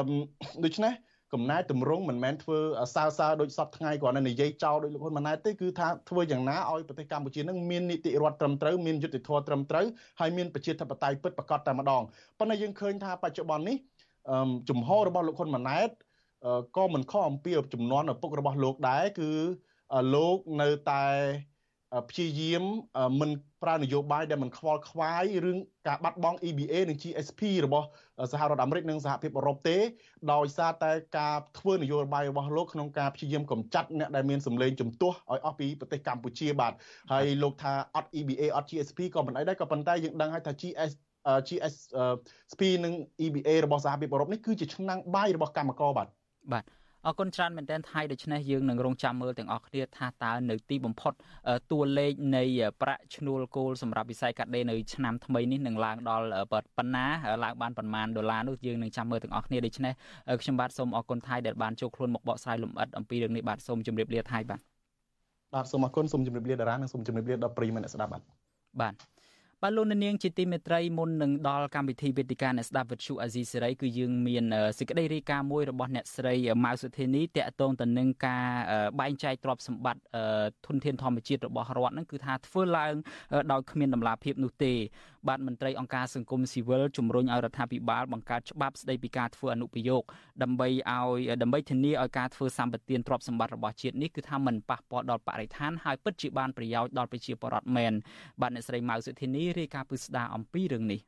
[0.65, 0.93] ដូច្នេះ
[1.33, 2.59] កំណែតម្រង់មិនមែនធ្វើ
[2.95, 9.85] សើសើដូចសពថ្ងៃគ្រាន់តែនិយាយចោលដូចលោកហ៊ុនម៉ាណែតទេគឺថាធ្វើយ៉ាងណាឲ្យប្រទេសកម្ពុជានឹងមាននីតិរដ្ឋត្រឹមត្រូវមានយុត្តិធម៌ត្រឹមត្រូវ
[10.19, 12.01] ហើយមានប្រជាធិបតេយ្យពិតប្រាកដតែម្ដង
[12.39, 13.77] ប៉ុន្តែយើងឃើញថាបច្ចុប្បន្ននេះ
[14.69, 15.89] ជំហររបស់លោកហ៊ុនម៉ាណែត
[16.77, 19.31] ក៏មិនខុសអំពីចំនួនឪពុករបស់លោកដែរគឺ
[20.15, 21.05] លោកនៅតែ
[22.09, 22.63] ព្យាយាម
[23.19, 23.31] មិន
[23.63, 27.87] ប្រើនយោបាយដែលមិនខ្វល់ខ្វាយរឿងការបាត់បង់ EBA និង GSP របស់
[28.31, 29.77] សហរដ្ឋអាមេរិកនិងសហភាពអឺរ៉ុបទេ
[30.33, 36.73] ដោយសារតែការធ្វើនយោបាយរបស់លោកក្នុងការព្យាយាមកម្ចាត់អ្នកដែលមានសម្លេងជំទាស់ឲ្យអស់ពីប្រទេសកម្ពុជាបាទ
[37.11, 40.91] ហើយលោកថាអត់ EBA អត់ GSP ក៏មិនអីដែរក៏ប៉ុន្តែយើងដឹងហើយថា GS
[41.47, 42.93] GSP និង
[43.25, 46.07] EBA របស់សហភាពអឺរ៉ុបនេះគឺជាឆ្នាំងបាយរបស់កម្មករបាទ
[46.53, 46.63] បាទ
[47.07, 51.13] អរគុណច្រើនមែនទែនថៃដូច្នេះយើងនឹងរងចាំមើលទាំងអស់គ្នាថាតើនៅទីបំផុត
[51.71, 52.43] តួលេខនៃ
[52.81, 56.25] ប្រាក់ឈ្នួលគោលសម្រាប់វិស័យកាត់ដេរនៅឆ្នាំថ្មីនេះនឹងឡើងដល់
[56.77, 57.05] ប៉ុណ្ណា
[57.43, 59.93] ឡើងបានប៉ុន្មានដុល្លារនោះយើងនឹងចាំមើលទាំងអស់គ្នាដូច្នេះ
[60.41, 64.59] ខ្ញុំបាទសូមអរគុណថៃដែលបានចូលខ្លួនមកបកស្រាយលម្អិតអំពីរឿងនេះបាទសូមជម្រាបលាថៃបាទ
[65.53, 68.21] បាទសូមអរគុណសូមជម្រាបលាតារានិងសូមជម្រាបលាដល់ប្រិយមិត្តអ្នកស្ដាប់បាទ
[68.81, 68.93] បាទ
[69.63, 74.43] បាទលោកនាងជាទីមេត្រីមុននឹងដល់កម្មវិធីវេទិកាអ្នកស្ដាប់វិទ្យុអាស៊ីសេរីគឺយើងមាន
[74.77, 78.45] សេចក្តីរាយការណ៍មួយរបស់អ្នកស្រីម៉ៅសុធានីតាក់ទងទៅនឹងការ
[78.99, 80.01] បែងចែកទ្រព្យសម្បត្តិ
[80.67, 82.93] ធនធានធម្មជាតិរបស់រដ្ឋហ្នឹងគឺថាធ្វើឡើង
[83.51, 84.73] ដោយគ្មានដំណាភាពនោះទេ
[85.27, 90.03] បាទមន្ត្រីអង្គការសង្គមស៊ីវិលជំរុញឲ្យរដ្ឋាភិបាលបង្កើតច្បាប់ស្តីពីការធ្វើអនុប្រយោគ
[90.43, 97.93] ដើម្បីឲ្យដើម្បីធានាឲ្យការធ្វើសម្បត្តិទ្រព្យសម្បត្តិរបស់ជាតិនេះគឺថាមិនប៉ះពាល់ដល់បរិស្ថានហើយពិតជាបានប្រយោជន៍ដល់ប្រជាពលរដ្ឋមែន
[98.41, 100.99] បាទអ្នកស្រីម៉ៅសុធានីរាយការណ៍ពិស្ដារអំពីរឿងនេះ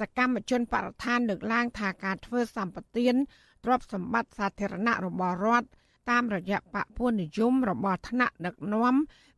[0.00, 3.06] សកម្មជនបរិស្ថានលើកឡើងថាការធ្វើសម្បត្តិ
[3.64, 5.68] ទ្រព្យសម្បត្តិសាធារណៈរបស់រដ្ឋ
[6.10, 8.94] តាមរយៈបពុនិយមរបស់ថ្នាក់ដឹកនាំ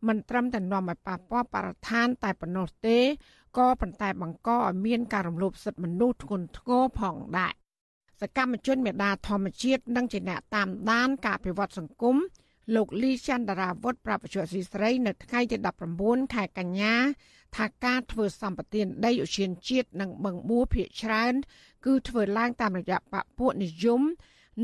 [0.06, 2.98] មិនត្រឹមតែនាំឲ្យប៉ះពាល់បរិស្ថានតែប៉ុណ្ណោះទេ
[3.56, 7.52] ក៏ប៉ុន្តែបង្កឲ្យមានការរំលោភសិទ្ធិមនុស្សធ្ងន់ធ្ងរផងដែរ
[8.20, 12.16] សកម្មជនមេដាធម្មជាតិនិងជាអ្នកតាមដានការពិវត្តសង្គម
[12.74, 15.56] លោកលីចន្ទរាវុធប្រាប់ជាស៊ីស្រី នៅថ្ងៃទី
[15.96, 16.94] 19ខែកញ្ញា
[17.56, 21.34] ថាការធ្វើសម្បទានដីឧឈានជាតិនិងបឹងបួភៀកច្រើន
[21.86, 24.02] គឺធ្វើឡើងតាមរយៈបពុនិយម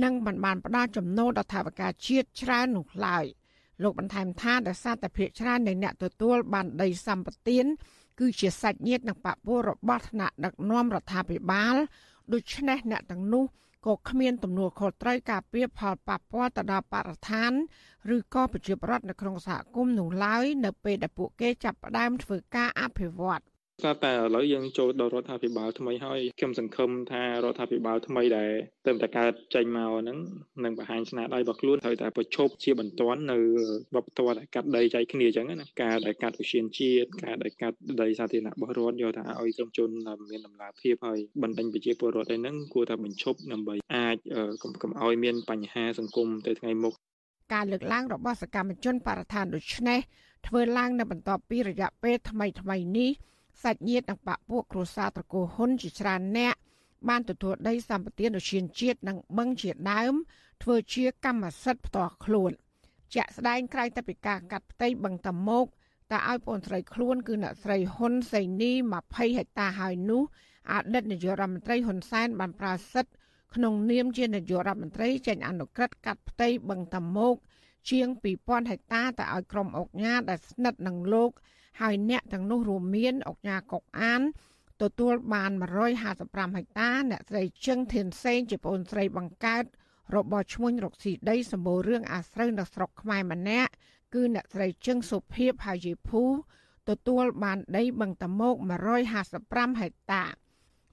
[0.03, 3.25] និងមិនបានផ្ដល់ចំណូលដល់ថវិកាជាតិច្រើននោះឡើយ
[3.83, 7.67] លោកបន្ថែមថាដោយសារតែភៀកច្រើននៃអ្នកទទួលបានដីសម្បទាន
[8.21, 11.77] គឺជាសាច់ញាតិនិងបពុរបស់ថ្នាក់ដឹកនាំរដ្ឋាភិបាល
[12.33, 13.45] ដូច្នេះអ្នកទាំងនោះ
[13.87, 17.53] ក៏គ្មានទំនួលខុសត្រូវការពារផលប៉ះពាល់ទៅដល់បរិស្ថាន
[18.17, 23.43] ឬក៏ប្រជាប្រដ្ឋនៅក្នុងសហគមន៍នោះឡើយនៅពេលដែលពួកគេចាប់ផ្ដើមធ្វើការអភិវឌ្ឍ
[23.83, 28.51] ស្រាប់តែឥឡូវយើងចូលដល់រដ្ឋាភិបាលថ្មីហើយខ្ញុំសង្ឃឹមថារដ្ឋាភិបាលថ្មីដែល
[28.87, 30.19] ទៅតែកើតចេញមកហ្នឹង
[30.65, 33.39] នឹងបង្ហាញស្នាដៃរបស់ខ្លួនហើយតែប្រឈប់ជាបន្ទាន់នៅ
[33.95, 39.89] វប្បធម៌ដែលកាត់ដីចែកគ្នាអញ្ចឹងណាការដែលកាត់ឧស្សាហជាតិការដែលកាត់ដីសាធារណៈរបស់រដ្ឋយកថាឲ្យក្រុមជន
[40.31, 44.17] មានដំណាភាពហើយបណ្ដេញប្រជាពលរដ្ឋឯហ្នឹងគួរតែបញ្ឈប់ដើម្បីអាច
[44.63, 46.95] កុំកុំឲ្យមានបញ្ហាសង្គមទៅថ្ងៃមុខ
[47.55, 50.01] ការលើកឡើងរបស់សកម្មជនបរិស្ថានដូចនេះ
[50.47, 53.11] ធ្វើឡើងនៅបន្ទាប់ពីរយៈពេលថ្មីថ្មីនេះ
[53.63, 56.55] សាច់ញាតិនិងបពពួកគ្រួសារត្រកូលហ៊ុនជាច្រើនអ្នក
[57.09, 60.15] បានទទួលដីសម្បត្តិនឈានជាតិនិងបឹងជាដើម
[60.63, 62.53] ធ្វើជាកម្មសិទ្ធិផ្ទាល់ខ្លួន
[63.15, 65.67] ជាក់ស្ដែងក្រៅតែពីការកាត់ផ្ទៃបឹងតមោក
[66.11, 68.73] តែឲ្យបងស្រីខ្លួនគឺអ្នកស្រីហ៊ុនសៃនី
[69.05, 70.23] 20ហិកតាហើយនោះ
[70.73, 73.11] អតីតនាយករដ្ឋមន្ត្រីហ៊ុនសែនបានប្រាសិទ្ធ
[73.55, 77.37] ក្នុងនាមជានាយករដ្ឋមន្ត្រីចេញអនុក្រឹត្យកាត់ផ្ទៃបឹងតមោក
[77.91, 78.09] ជាង
[78.41, 81.31] 2000ហិកតាទៅឲ្យក្រុមអុកញ៉ាដែលស្និទ្ធនឹងលោក
[81.81, 84.23] ហើយអ្នកទាំងនោះរួមមានអុកញ៉ាកុកអាន
[84.83, 85.51] ទទួលបាន
[86.03, 89.65] 155ហិកតា អ្នកស្រីជឹងធានសេងជាប្អូនស្រីបង្កើត
[90.17, 93.71] របស់ឈ្មោះរកស៊ីដីសម្បូររឿងអាស្រូវនៅស្រុកខ្មែរម្នាក់
[94.15, 96.23] គឺអ្នកស្រីជឹងសុភីបហើយយីភូ
[96.89, 98.55] ទទួលបានដីបឹងតមោក
[99.19, 100.25] 155ហិកតា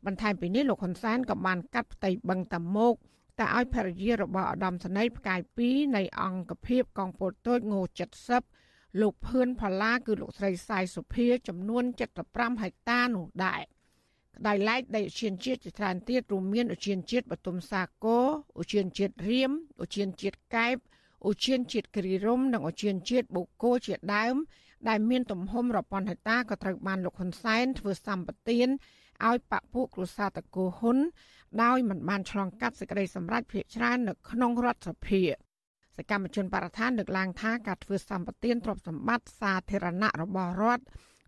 [0.06, 2.94] បន្ថែមពីនេះលោកហ៊ុនសែនក៏បានកាត់ផ្ទៃបឹងតមោក
[3.40, 7.76] តែឲ្យភរិយារបស់ឧត្តមសេនីយ៍ផ្កាយ2នៃអង្គភាពកងពលតូចង
[8.18, 8.57] 70
[9.02, 11.84] លោកភឿនផល្លាគឺលោកស្រីសាយសុភា ចំនួន
[12.24, 13.62] 75ហិកតានោះដែរ
[14.38, 18.26] ក្តៅឡែកដីឧឈានជាតិជាច្រើនទៀតរួមមានឧឈានជាតិបទុមសាគរ
[18.62, 19.52] ឧឈានជាតិរៀម
[19.84, 20.76] ឧឈានជាតិកែប
[21.30, 24.36] ឧឈានជាតិគិរីរំនិងឧឈានជាតិបូកូជាដើម
[24.90, 28.68] ដែលមានទំហំរាប់ពាន់ហិកតាក៏ត្រូវបានលោកហ៊ុនសែនធ្វើសម្បទាន
[29.28, 30.98] ឲ្យបពុគ្រួសារតកូហ៊ុន
[31.64, 35.24] ដោយមិនបានឆ្លងកាត់សេចក្តីសម្រេចភាគច្រើននៅក្នុងរដ្ឋសភា
[35.98, 40.84] សកម្មជនបរិស្ថានលើកឡើងថាការធ្វើសម្បទានទ្រព្យសម្បត្តិសាធារណៈរបស់រដ្ឋ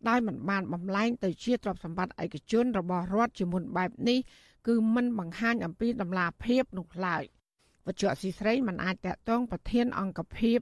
[0.09, 4.19] ដោយមិនបានបំលែងទៅជាទ្រព្យសម្បត្តិឯកជនរបស់រដ្ឋជាមុនបែបនេះ
[4.67, 7.23] គឺមិនបង្ហាញអំពីដំណាភាពនោះឡើយ
[7.85, 10.59] វត្ថុអសីស្រីមិនអាចតកតងប្រធានអង្គភិប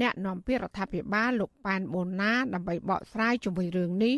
[0.00, 4.14] អ្នកនាំពាក្យរដ្ឋាភិបាលលោកប៉ែនបូណាដើម្បីបកស្រាយជុំវិញរឿងនេះ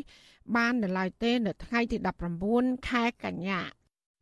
[0.57, 1.97] បាននៅឡើយទេនៅថ្ងៃទី
[2.43, 3.61] 19ខែកញ្ញា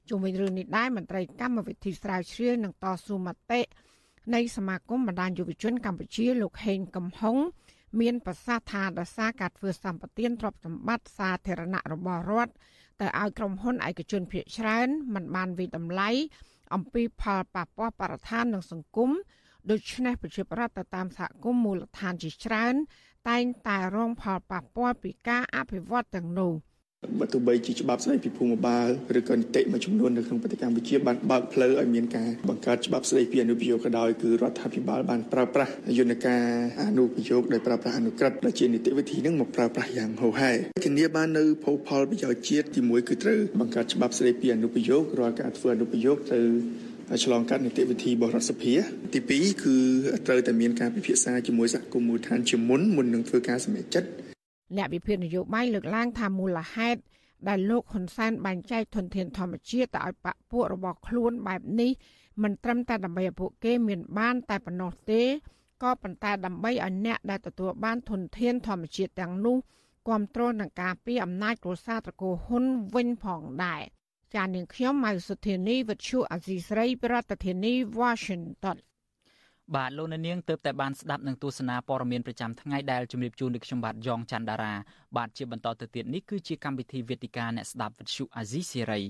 [0.08, 3.60] ជុំវិញរឿងនេះដែរមន្ត្រីកម្មវិធីស្រាវជ្រាវនឹងតស៊ូមតិ
[4.34, 7.36] នៃសមាគមបណ្ដាញយុវជនកម្ពុជាលោកហេងកំហុង
[8.00, 12.52] មានប្រសាសន៍ថាដោយសារការធ្វើសម្បទានទ្រព្យសម្បត្តិសាធារណៈរបស់រដ្ឋ
[13.00, 16.10] ទៅឲ្យក្រុមហ៊ុនឯកជនភាគច្រើនมันបានវិតម្លៃ
[16.74, 19.10] អំពីផលប៉ះពាល់បរិស្ថាននិងសង្គម
[19.70, 22.74] ដូច្នេះប្រជាប្រដ្ឋទៅតាមសហគមន៍មូលដ្ឋានជាច្រើន
[23.28, 26.52] តែងតែរងផលប៉ះពាល់ពីការអភិវឌ្ឍទាំងនោះ។
[27.20, 28.88] បើទោះបីជាច្បាប់ស្តីពីភូមិបាល
[29.18, 36.42] ឬក៏នីតិមួយចំនួននៅក្នុងប្រទេសកម្ពុជាបានបើកផ្លូវឲ្យមានការបង្កើតច្បាប់ស្តីពីអនុប្រយោគក៏ដោយគឺរដ្ឋាភិបាលបានប្រើប្រាស់យន្តការ
[36.82, 40.52] អនុប្រយោគដោយប្រើប្រាស់អនុក្រឹត្យដែលជានីតិវិធីនឹងមកប្រើប្រាស់យ៉ាងហូរហែ
[40.84, 46.46] ធានាបាននៅភោផលប្រយោជន៍ជាតិទី1គឺត្រូវបង្កើតច្បាប់ស្តីពីអនុប្រយោគរាល់ការធ្វើអនុប្រយោគត្រូវ
[47.24, 48.74] ឆ្លងកាត់នីតិវិធីបរដ្ឋសភា
[49.12, 49.76] ទី2គឺ
[50.26, 54.29] ត្រូវតែមានការពិភាក្សាជាមួយសហគមន៍មូលដ្ឋានជាមុនមុននឹងធ្វើការសម្រេចចិត្ត
[54.76, 57.00] អ្នកវិភាគនយោបាយលើកឡើងថាមូលហេតុ
[57.48, 61.90] ដែលលោកហ៊ុនសែនបែងចែកធនធានធម្មជាតិទៅឲ្យបកពួករបស់ខ្លួនបែបនេះ
[62.42, 65.22] មិនត្រឹមតែដើម្បីឲ្យពួកគេមានបានតែប៉ុណ្ណោះទេ
[65.82, 69.56] ក៏ប៉ុន្តែដើម្បីឲ្យអ្នកដែលទទួលបានធនធានធម្មជាតិទាំងនោះ
[70.06, 72.64] គ្រប់គ្រងនឹងការពីអំណាចគ្រួសារត្រកូលហ៊ុន
[72.94, 73.82] វិញផងដែរ
[74.34, 78.76] ចាននាងខ្ញុំម៉ៅសុធានីវិទ្យុអាស៊ីស្រីប្រធានាធិបតី Washington
[79.76, 84.74] បាទលោកនាងទើបតែបានស្ដាប់នឹងទស្សនាព័ត៌មានប្រចាំថ្ងៃដែលជម្រាបជូនដល់ខ្ញុំបាទយ៉ងច័ន្ទដារា
[85.16, 89.00] បាទជាបន្តទៅទៀតនេះគឺជាកម្មវិធីវេទិកាអ្នកស្ដាប់វិទ្យុអាស៊ីសេរី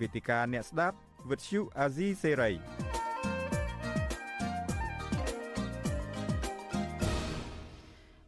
[0.00, 0.96] វេទិកាអ្នកស្ដាប់
[1.30, 2.87] វិទ្យុអាស៊ីសេរី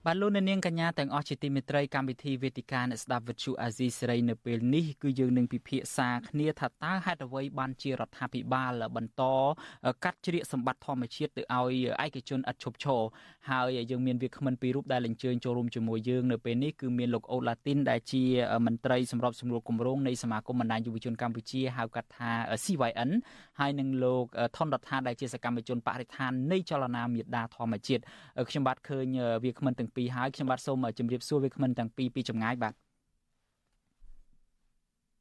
[0.07, 9.23] បាទលោកអ្នកនាងកញ្ញាទាំងអស់ជាទីមេត្រីកម្មវិធីវេទិកាអ្នកស្ដាប់វិទ្យុអាស៊ីសេរីនៅពេលនេះគឺយើងនឹងពិភាក្សាគ្នាថាតើហេតុអ្វីបានជារដ្ឋាភិបាលបន្ត
[10.05, 13.03] កាត់ជ្រៀកសម្បត្តិធម្មជាតិទៅឲ្យឯកជនឥតឈប់ឈរ
[13.51, 18.23] ហើយយើងមានវាគ្មិនពីររូបដែលអញ្ជើញចូលរួមជាមួយយើងនៅពេលនេះគឺមានលោកអូឡាទីនដែលជា
[18.67, 22.31] មន្ត្រីសម្របសម្រួលគម្រោងនៃសមាគមបណ្ដាញយុវជនកម្ពុជាហៅកាត់ថា
[22.65, 23.11] CYN
[23.61, 24.25] ហើយនិងលោក
[24.57, 28.03] ថនរដ្ឋាដែលជាសកម្មជនបរិស្ថាននៃចលនាមេដាធម្មជាតិ
[28.49, 29.07] ខ្ញុំបាទឃើញ
[29.45, 32.74] វាគ្មិនទាំងពីរហើយខ្ញុំបាទសូមជម្រាបសួរវាគ្មិនទាំងពីរពីចម្ងាយបាទ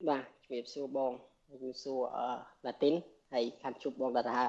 [0.10, 1.12] បាទជម្រាបសួរបង
[1.48, 2.28] ជម្រាបសួរអឺ
[2.66, 2.94] ឡាទីន
[3.34, 4.44] ហើយខាត់ជួបបងតាថា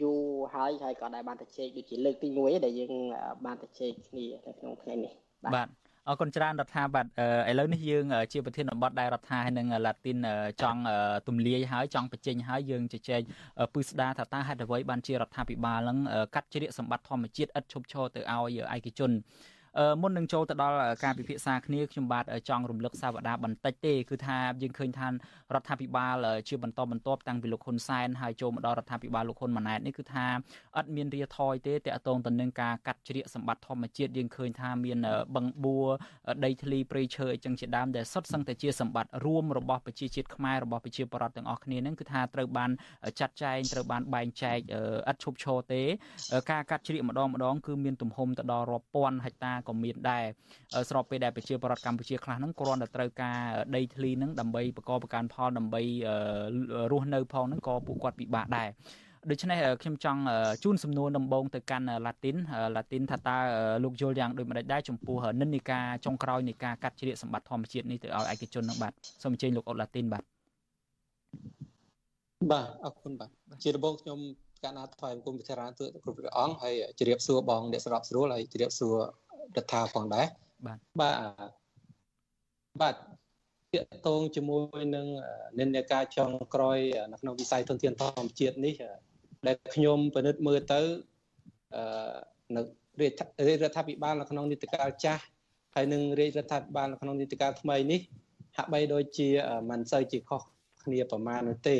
[0.00, 0.20] យូរ
[0.54, 2.92] ហើយហើយក៏ដែលបានទៅជែកដូចជាលើកទី1ដែលយើង
[3.46, 5.12] បានទៅជែកគ្នានៅក្នុងថ្ងៃនេះ
[5.56, 5.68] បាទ
[6.08, 7.06] អរគុណច្រើនរដ្ឋាបាទ
[7.50, 10.16] ឥឡូវនេះយើងជាប្រធានបទដែលរដ្ឋាហើយនឹងឡាទីន
[10.62, 10.80] ចង់
[11.28, 13.20] ទម្លាយហើយចង់បញ្ចេញហើយយើងជជែក
[13.74, 15.98] ពឹស្ដាថាតើហេតុអ្វីបានជារដ្ឋាភិបាលនឹង
[16.34, 19.10] កាត់ជ្រៀកសម្បត្តិធម្មជាតិឥតឈប់ឈរទៅឲ្យឯកជន
[20.00, 25.12] មុននឹងចូលទៅដល់ការពិភាក្សាគ្នាខ្ញុំបាទចង់រំលឹកសាវតាបន្តិចទេគឺថាយើងឃើញថារ
[25.60, 26.16] ដ្ឋាភិបាល
[26.48, 30.26] ជាបន្តបន្ទាប់តាំងពីលោកហ៊ុនសែនហើយចូលមកដល់រដ្ឋាភិបាលលោកហ៊ុនម៉ាណែតនេះគឺថា
[30.76, 34.98] អត់មានរាថយទេតកតងទៅនឹងការកាត់ជ្រៀកសម្បត្តិធម្មជាតិយើងឃើញថាមាន
[35.36, 35.88] បឹងបួរ
[36.44, 42.70] ដីធ្លីព្រៃឈើអីចឹងជាដើមដែលសុទ្ធសឹងតែជាសម្បត្តិរួមរបស់ប្រជាជាតិខ្មែររបស់ប្រជាពលរដ្ឋទាំងអស់គ្នានឹងគឺថាត្រូវបាន
[43.20, 44.58] ចាត់ចែងត្រូវបានបែងចែក
[45.10, 45.82] ឥតឈប់ឈរទេ
[46.50, 50.24] ការកាត់ជ្រៀកម្ដងម្ដងគឺមានទំហំទៅដល់រាប់ពាន់ហិកតាក៏មានដែរ
[50.90, 53.38] ស្របពេលដែលប្រជាពលរដ្ឋកម្ពុជាខ្លះហ្នឹងគ្រាន់តែត្រូវការ
[53.76, 55.82] ដីធ្លីហ្នឹងដើម្បីបកបប្រកាន់ផលដើម្បី
[56.92, 58.70] រស់នៅផងហ្នឹងក៏ពួកគាត់ពិបាកដែរ
[59.30, 60.20] ដូច្នេះខ្ញុំចង់
[60.64, 62.36] ជូនសំណួរដំបូងទៅកាន់ឡាទីន
[62.76, 63.36] ឡាទីនថាតើ
[63.84, 68.92] លោកយល់យ៉ាងដូចម្ដេចដែរចំពោះនិន្នាការចុងក្រោយនៃការកាត់ជ្រៀកសម្បត្តិធម្មជាតិនេះទៅឲ្យឯកជននឹងបាទ
[69.22, 70.22] សូមអញ្ជើញលោកអ៊ុតឡាទីនបាទ
[72.52, 73.30] បាទអរគុណបាទ
[73.62, 74.18] ជាដំបូងខ្ញុំ
[74.64, 78.96] កណាត់ថ្វាយបង្គំពិធារានទូគ្រប់ព្រះអង្គហើយជម្រាបសួរបងអ្នកស្របស្រួលហើយជម្រាបសួរ
[79.56, 80.26] រដ្ឋាផងដែរ
[80.66, 81.14] បាទបាទ
[82.80, 82.94] បាទ
[83.72, 85.06] ទាក់ទងជាមួយនឹង
[85.60, 86.78] និន្នាការចុងក្រោយ
[87.12, 88.74] នៅក្នុងវិស័យធនធានធម្មជាតិនេះ
[89.46, 90.80] ដែលខ្ញុំពិនិត្យមើលទៅ
[91.76, 91.84] អឺ
[92.56, 92.62] នៅ
[93.00, 93.08] រា
[93.56, 95.22] ជរដ្ឋាភិបាលនៅក្នុងនីតិកាលចាស់
[95.74, 98.00] ហើយនឹងរាជរដ្ឋាភិបាលនៅក្នុងនីតិកាលថ្មីនេះ
[98.56, 99.28] ហាក់បីដូចជា
[99.70, 100.42] មិនសូវជាខុស
[100.84, 101.76] គ្នាប្រមាណនោះទេ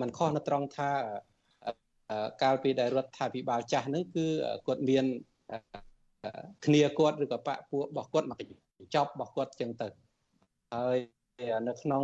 [0.00, 0.90] มันខុសនៅត្រង់ថា
[2.42, 4.26] កាលពីដែលរដ្ឋាភិបាលចាស់ហ្នឹងគឺ
[4.66, 5.04] គាត់មាន
[6.64, 8.40] គ្នាគាត់ឬក៏បពពួករបស់គាត់មក
[8.94, 9.88] ចប់របស់គាត់ចឹងទៅ
[10.74, 10.96] ហើយ
[11.68, 12.02] នៅក្នុង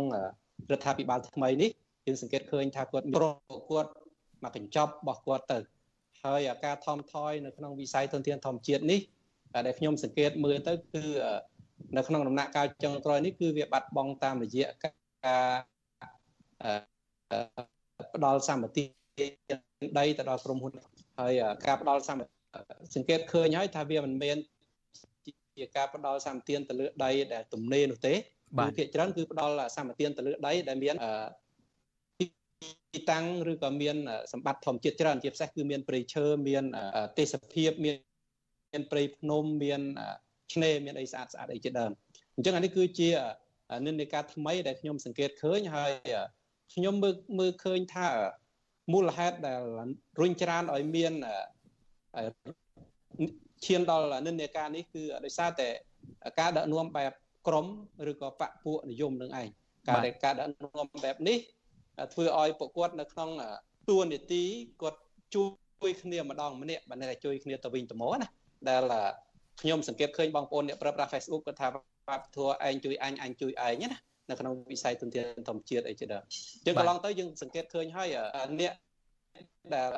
[0.71, 1.71] រដ្ឋាភិបាលថ្មីនេះ
[2.05, 3.25] យើងសង្កេតឃើញថាគាត់ប្រ
[3.69, 3.91] គាត់
[4.43, 5.59] មកកញ្ចប់របស់គាត់ទៅ
[6.23, 8.99] ហើយការថមថយនៅក្នុងវិស័យធនធានធម្មជាតិនេះ
[9.65, 11.03] ដែលខ្ញុំសង្កេតមើលទៅគឺ
[11.97, 15.51] នៅក្នុងដំណាក់កាលចុងក្រោយនេះគឺវាបាត់បង់តាមរយៈការ
[18.13, 18.83] ផ្ដល់សម្បត្តិ
[19.99, 20.71] ដីទៅដល់ក្រុមហ៊ុន
[21.19, 21.33] ហើយ
[21.65, 22.38] ការផ្ដល់សម្បត្តិ
[22.95, 24.37] សង្កេតឃើញហើយថាវាមិនមែន
[25.57, 30.95] ជាការផ្ដល់សម្បទានទៅលើដីដែលទំនេរនោះទេគឺភាគច្រើនគឺផ្ដល់សម្បទានទៅលើដីដែលមាន
[32.19, 33.95] ទីតាំងឬក៏មាន
[34.33, 36.63] សម្បត្តិធម្មជាតិច្រើនជាពិសេសគឺមានព្រៃឈើមាន
[37.19, 37.95] ទេសភាពមាន
[38.71, 39.81] មានព្រៃភ្នំមាន
[40.53, 41.91] ឆ្នេរមានអីស្អាតស្អាតអីជាដើម
[42.35, 43.09] អញ្ចឹងអានេះគឺជា
[43.85, 45.91] និន្នាការថ្មីដែលខ្ញុំសង្កេតឃើញហើយ
[46.73, 48.07] ខ្ញុំមើលមើលឃើញថា
[48.93, 49.61] មូលហេតុដែល
[50.19, 51.13] រុញច្រានឲ្យមាន
[53.65, 55.67] ឈានដល់និន្នាការនេះគឺដោយសារតែ
[56.39, 57.15] ការដឹកនាំបែបក
[57.47, 57.65] ក្រម
[58.11, 59.47] ឬក៏បពពួកនិយមនឹងឯង
[59.87, 61.37] ការដែលការដឹកនាំបែបនេះ
[62.13, 63.29] ធ្វើឲ្យពួកគាត់នៅក្នុង
[63.89, 64.43] តួនាទី
[64.81, 64.99] គាត់
[65.35, 65.43] ជួ
[65.89, 68.27] យគ្នាម្ដងម្នាក់បើតែជួយគ្នាទៅវិញទៅមកណា
[68.69, 68.83] ដែល
[69.61, 71.71] ខ្ញុំសង្កេតឃើញបងប្អូនអ្នកប្រើប្រាស់ Facebook គាត់ថាវ
[72.07, 73.99] ប្បធម៌ឯងជួយអញអញជួយឯងណា
[74.29, 76.23] នៅក្នុងវិស័យទុនធានធម្មជាតិអីជាដើម
[76.65, 78.09] យើងកន្លងទៅយើងសង្កេតឃើញហើយ
[78.59, 78.73] អ្នក
[79.73, 79.89] ដែល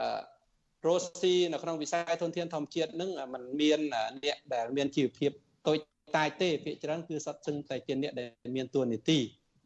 [0.87, 3.79] រស់ស៊ីនៅក្នុងវិស័យធនធានធម្មជាតិនឹងมันមាន
[4.23, 5.31] អ្នកដែលមានជីវភាព
[5.67, 5.77] តូច
[6.17, 9.19] តាចទេភាគច្រើនគឺសត្វសឹងតែជាអ្នកដែលមានតួនាទី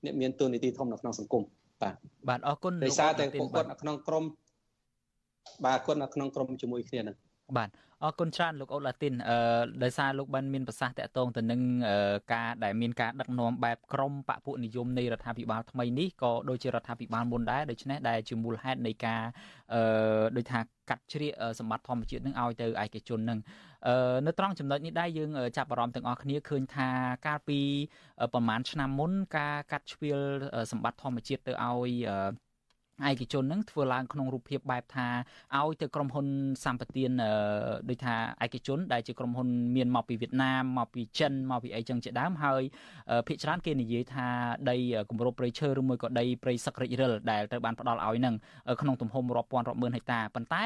[0.05, 1.43] អ្នកមានតួនាទីធំនៅក្នុងសង្គម
[1.81, 1.95] បាទ
[2.29, 4.23] បាទអរគុណដោយសារតែពួកគាត់នៅក្នុងក្រម
[5.65, 7.15] បាទគាត់នៅក្នុងក្រមជាមួយគ្នានឹង
[7.57, 7.69] បាទ
[8.03, 9.37] អរគុណច្រើនលោកអូឡាទីនអឺ
[9.83, 11.61] ដោយសារលោកបានមានប្រសាសន៍តាក់ទងទៅនឹង
[12.33, 19.21] ការដែលមានការដឹកនាំបែបក្រមបពុនិយមនៃរដ្ឋាភិបាលថ្មីនេះក៏ដូចជារដ្ឋាភិបាលមុនដែរដូច្នេះដែលជាមូលហេតុនៃការ
[19.73, 19.81] អឺ
[20.37, 23.39] ដូចថាកាត់ជ្រៀកសម្បត្តិធម្មជាតិនឹងឲ្យទៅឯកជននឹង
[23.87, 26.89] អឺនៅត្រង់ចំណុចនេះដែរយើងចាប់អារម្មណ៍ទាំងអស់គ្នាឃើញថា
[27.27, 27.59] កាលពី
[28.33, 30.19] ប្រហែលឆ្នាំមុនការកាត់ជ្រៀល
[30.71, 31.91] សម្បត្តិធម្មជាតិទៅឲ្យ
[33.09, 35.07] ឯកជននឹងធ្វើឡើងក្នុងរូបភាពបែបថា
[35.57, 36.27] ឲ្យទៅក្រុមហ៊ុន
[36.63, 37.11] សម្បទាន
[37.89, 38.15] ដូចថា
[38.45, 42.61] ឯកជនដែលជាក្រុមហ៊ុនមានមកពីវៀតណាមមកពីចិនមកពីអីចឹងជាដើមហើយ
[43.27, 44.27] ភាគច្រើនគេនិយាយថា
[44.69, 44.77] ដី
[45.09, 48.35] គម្របព្រៃឈើឬមួយក៏ដីព្រៃសឹករិចរិលដែលត្រូវបានផ្ដល់ឲ្យនឹង
[48.81, 50.65] ក្នុងទំហំរាប់ពាន់រាប់ម៉ឺនហិកតាប៉ុន្តែ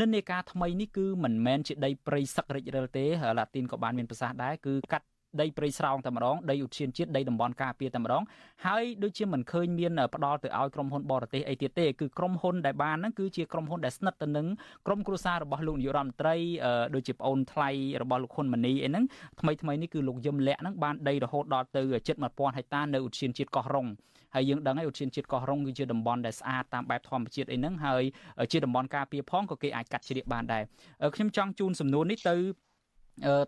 [0.00, 3.04] និន្នាការថ្មីនេះគឺមិនមែនជាដីព្រៃសឹករិចរិលទេ
[3.38, 5.06] ឡាទីនក៏បានមានប្រសាសន៍ដែរគឺកាត់
[5.40, 8.22] ដីព្រៃស្រោងតែម្ដងដីឧទ្យានជាតិដីតំបន់ការពារតែម្ដង
[8.66, 14.46] ហើយដូចជាមិនឃើញមានផ្ដល់ទៅឲ្យក្រុមហ៊ុនបរទេសអីទៀតទេគឺក្រុមហ៊ុនដែលបានហ្នឹងគឺជាក្រុមហ៊ុនដែលស្និទ្ធទៅនឹង
[14.86, 16.36] ក្រុមគ្រួសាររបស់លោកនាយករដ្ឋមន្ត្រី
[16.94, 17.70] ដូចជាប្អូនថ្លៃ
[18.02, 19.04] របស់លោកហ៊ុនម៉ាណីអីហ្នឹង
[19.40, 23.88] ថ្មីថ្មីនេះគឺលោកយឹមលាក់ហ្នឹងបានដីរហូតដល់ទៅជិត1000ហិកតានៅឧទ្យានជាតិកោះរុង
[24.34, 28.02] ហើយយើងដឹងហើយឧទ្យានជាតិកោះរុងគឺជាតំបន់ដែលស្អាតតាមបែបធម្មជាតិអីហ្នឹងហើយ
[28.52, 30.62] ជាតំបន់ការពារផងក៏គេអាចកាត់ជ្រៀកបានដែរ
[31.14, 32.34] ខ្ញុំចង់ជូនសំណួរនេះទៅ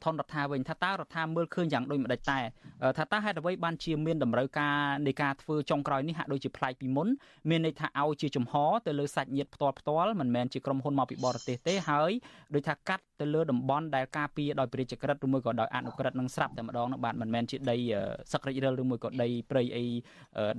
[0.04, 2.38] ថនរដ្ឋាវិញថាតើរដ្ឋាមើលឃើញយ៉ាងដូចម្ដេចតែ
[2.98, 7.08] ថាតើហេតុអ្វីបានជាមានតម្រូវការនៃការធ្វើចុងក្រោយនេះហាក់ដូចជាប្លែកពីមុន
[7.50, 8.54] មានន័យថាឲ្យជាចំហ
[8.86, 12.10] ទៅលើសាច់ញាតិផ្ទាល់ផ្ទាល់មិនមែនជាក្រុមហ៊ុនមកពីបរទេសទេហើយ
[12.54, 17.76] ដូចថាកាត់ទៅលើតំបន់ដែលការពារដោយប្រជាក្រិតឬមួយក៏ដោយអនុក្រិតនឹងស្រាប់តែម្ដងនោះបាទមិនមែនជាដី
[18.32, 19.84] សឹករិចរិលឬមួយក៏ដីព្រៃអី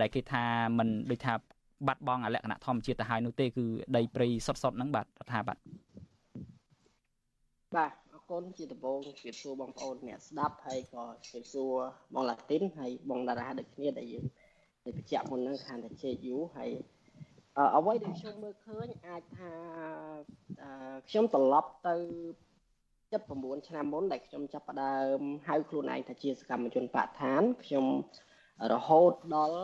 [0.02, 0.44] ដែលគេថា
[0.78, 1.34] មិនដូចថា
[1.88, 5.58] បាត់បង់លក្ខណៈធម្មជាតិទៅហើយនោះទេគឺដីព្រៃសុទ្ធៗហ្នឹងបាទរដ្ឋាបាទ
[7.76, 8.01] បាទ
[8.32, 11.74] គុណជាដំបូងជម្រាបសួរបងប្អូនអ្នកស្ដាប់ហើយក៏ជម្រាបសួរ
[12.16, 14.26] បងឡាទីនហើយបងតារាដូចគ្នាដែលយើង
[14.84, 16.70] ដែលបញ្ជាក់មុនហ្នឹងខានតែជេកយូហើយ
[17.76, 19.52] អ្វីដែលខ្ញុំមើលឃើញអាចថា
[21.10, 21.96] ខ្ញុំត្រឡប់ទៅ
[22.82, 27.86] 79ឆ្នាំមុនដែលខ្ញុំចាប់ផ្ដើមហៅខ្លួនឯងថាជាសកម្មជនបកឋានខ្ញុំ
[28.74, 29.62] រហូតដល់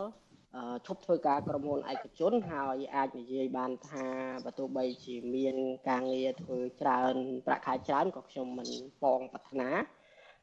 [0.86, 4.06] ឈប់ធ្វើការក្រុមហ៊ុនឯកជនហើយអាចនិយាយបានថា
[4.44, 5.56] បើទោះបីជាមាន
[5.88, 8.68] ការងារធ្វើច្រើនប្រាក់ខែច្រើនក៏ខ្ញុំមិន
[9.02, 9.70] ប៉ងប្រាថ្នា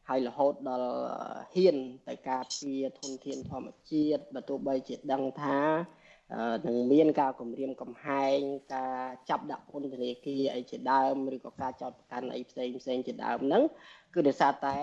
[0.09, 0.91] ហើយរហូតដល់
[1.53, 1.77] ហ៊ាន
[2.07, 5.59] ទៅការពារធនធានធម្មជាតិបើទោះបីជាដឹងថា
[6.67, 8.39] នឹងមានការគម្រាមកំហែង
[8.75, 13.63] ការចាប់ដាក់ពន្ធនាគារអីជាដើមឬក៏ការចោទប្រកាន់អីផ្សេងផ្សេងជាដើមហ្នឹង
[14.13, 14.77] គឺដោយសារតែ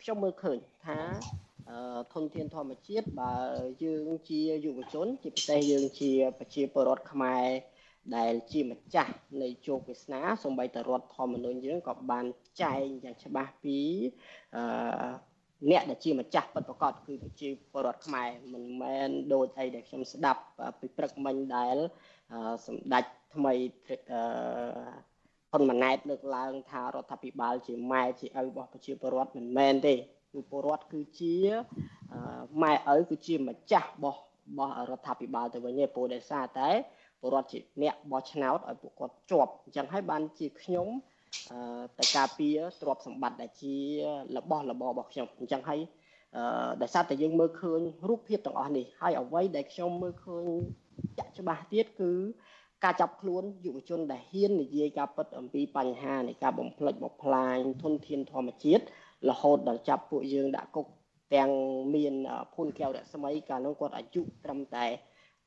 [0.00, 0.98] ខ្ញុំមើលឃើញថា
[2.12, 3.32] ធនធានធម្មជាតិបើ
[3.84, 7.46] យើងជាយុវជនជាពិសេសយើងជាប្រជាពលរដ្ឋខ្មែរ
[8.16, 12.24] ដែលជាម្ចាស់នៃជោគវាសនាសម្បីតែរដ្ឋធម្មនុញ្ញយើងក៏បាន
[12.62, 13.78] ចែងយ៉ាងច្បាស់ពី
[14.56, 14.62] អឺ
[15.70, 20.42] អ្នកដែលជាម្ចាស់ពិតប្រាកដគឺប្រជាពលរដ្ឋខ្មែរមិនមែនដូចអីដែលខ្ញុំស្ដាប់
[20.80, 21.76] ពីព្រឹកមិញដែល
[22.66, 23.04] សម្ដេច
[23.34, 23.54] ថ្មី
[24.12, 24.22] អឺ
[25.50, 29.94] ហ៊ុនម៉ាណែតលើកឡើងថារដ្ឋាភិបាលជាម៉ែជាឪរបស់ប្រជាពលរដ្ឋមិនមែនទេ
[30.32, 31.34] គឺពលរដ្ឋគឺជា
[32.62, 36.70] ម៉ែឪគឺជាម្ចាស់របស់របស់រដ្ឋាភិបាលទៅវិញឯងព្រោះដោយសារតែ
[37.20, 40.88] ពលរដ្ឋជាអ្នកបោះឆ្នោតឲ្យពួកគាត់ជាប់អញ្ចឹងហើយបានជាខ្ញុំ
[41.98, 43.74] ទៅការពារទ្រព្យសម្បត្តិដែលជា
[44.36, 45.80] របស់របររបស់ខ្ញុំអញ្ចឹងហើយ
[46.82, 50.46] ដោយសារតែយើងមើលឃើញរូបភាពទាំងអស់នេះហើយអ្វីដែលខ្ញុំមើលឃើញ
[51.18, 52.12] ចាក់ច្បាស់ទៀតគឺ
[52.84, 58.84] ការចាប់ខ្លួនយុវជនដែលហ៊ាននិយាយការពិតអំពីបញ្ហានៃការបំផ្លិចបំផ្លាញធនធានធម្មជាតិ
[59.28, 60.86] រហូតដល់ចាប់ពួកយើងដាក់គុក
[61.34, 61.50] ទាំង
[61.94, 62.14] មាន
[62.54, 64.86] ភុនកែវរស្មីកាលនោះគាត់អាយុត្រឹមតែ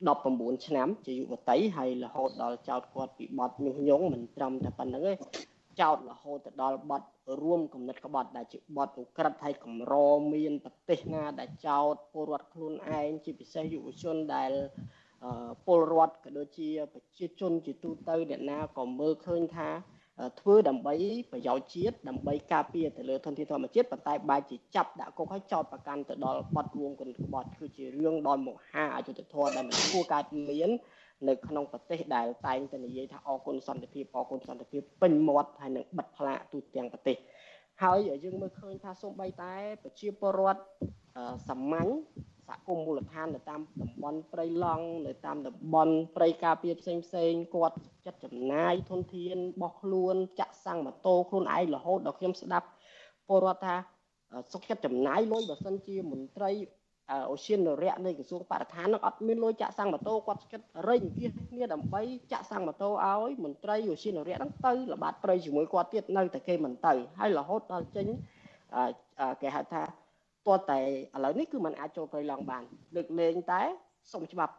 [0.01, 5.13] 19ឆ្នាំជាយុវតីហើយរហូតដល់ចោតគាត់ពីបទញុះញង់មិនត្រឹមតែប៉ុណ្្នឹងទេ
[5.81, 7.03] ចោតរហូតទៅដល់បទ
[7.41, 9.93] រួមគំនិតក្បត់ដែលជាបទឧក្រិដ្ឋហើយកម្រ
[10.33, 14.51] មានប្រទេសណាដែលចោតពលរដ្ឋខ្លួនឯងជាពិសេសយុវជនដែល
[15.65, 19.69] ពលរដ្ឋក៏ដូចជាប្រជាជនជាទូទៅអ្នកណាក៏មើលឃើញថា
[20.39, 20.93] ធ្វើដើម្បី
[21.31, 30.69] ប្រយោជន៍ជាតិដើម្បីការពារទៅលើធនធានធម្មជាតិប៉ុន្តែបែរជាចាប់ដាក់គុកហើយចោទប្រកាន់ទៅដល់បាត់រួមគុណក្បត់គឺជារឿងដ៏មហាអយុត្តិធម៌ដែលមិនគួរកើតមាន
[31.27, 37.17] នៅក្នុងប្រទេសដែលតែងតែនិយាយថាអគុណសន្តិភាពអគុណសន្តិភាពពេញមាត់ហើយនឹងបិទផ្លាកទូទាំងប្រទេស
[37.83, 39.53] ហើយយើងមើលឃើញថាសូម្បីតែ
[39.83, 40.61] ប្រជាពលរដ្ឋ
[41.47, 41.89] សាមញ្ញ
[42.47, 52.67] សហគមន៍មូលដ្ឋាននៅតាមតំបន់ព្រៃឡង់នៅតាមតំបន់ព្រៃការពារផ្សេងផ្សេងគាត់ចិត្តចំណាយធនធានរបស់ខ្លួនចាក់សាំងម៉ូតូខ្លួនឯងរហូតដល់ខ្ញុំស្ដាប់
[53.27, 53.75] ពលរដ្ឋថា
[54.53, 56.51] សុខចិត្តចំណាយលុយបើសិនជាមន្ត្រី
[57.31, 68.07] អូសៀននរៈនៃក្រសួងបរិស្ថាននឹងអត់មានលុយចាក់សាំងម៉ូតូគាត់ចិត្តរែងគៀសគ្នាដើម្បីចាក់សាំងម៉ូតូឲ្យមន្ត្រីអូសៀននរៈហ្នឹងទៅល្បាតព្រៃជាមួយគាត់ទៀតនៅតែគេមិនទៅហើយរហូតដល់ចេញ
[69.41, 69.81] គេហៅថា
[70.47, 70.79] តើតែ
[71.15, 72.63] ឥឡូវនេះគឺมันអាចចូលព្រៃឡង់បាន
[72.95, 73.61] លើកលែងតែ
[74.13, 74.53] សុំច្បាប់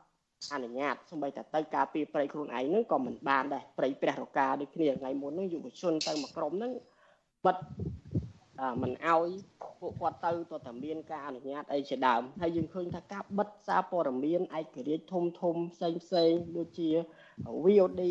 [0.52, 6.72] អនុញ្ញាតសម្បីតែទៅការពីព្រៃខ្លួនឯងហ្នឹងក៏មិនបានដែរព្រៃព្រះរកាដូចគ្នាថ្ងៃមុនហ្នឹងយុវជនទៅមួយក្រុមហ្នឹង
[7.46, 7.56] បិទ
[8.82, 9.28] មិនអោយ
[9.80, 16.90] ពួកគាត់ទៅទៅតែមានការអនុញ្ញាតអីជាដើមហើយយើងឃើញថាការបិទសារព័ត៌មានឯករាជ្យធំធំផ្សេងផ្សេងដូចជា
[17.64, 18.02] VOD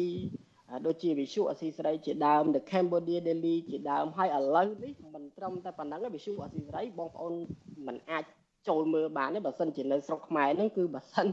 [0.87, 5.12] ដូចជាវិសុអសីស្រីជាដើម The Cambodia Daily ជាដើមហើយឥឡូវនេះមិន
[5.43, 7.33] ត្រឹមតែប៉ុណ្ណឹងទេវិសុអសីស្រីបងប្អូន
[7.87, 8.23] មិនអាច
[8.69, 11.27] ចូលមើលបានទេបើសិនជានៅស្រុកខ្មែរហ្នឹងគឺបើសិន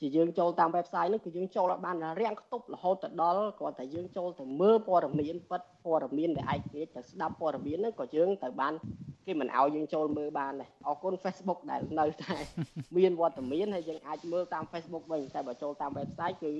[0.00, 8.74] ជាយើងចូលតាម website ហ្នឹងគឺយើងចូលឲ្យបានរាំងខ្ទប់រហូតទៅដល់គាត់តែយើងចូលទៅមើលព័ត៌មានពិតព័ត៌មានដែលឯករាជ្យទៅស្ដាប់ព័ត៌មានហ្នឹងក៏យើងទៅបាន
[9.26, 12.34] គេមិនឲ្យយើងចូលមើលបានដែរអរគុណ Facebook ដែលនៅតែ
[12.96, 16.52] មានវត្តមានហើយយើងអាចមើលតាម Facebook វិញតែបើចូលតាម website គឺ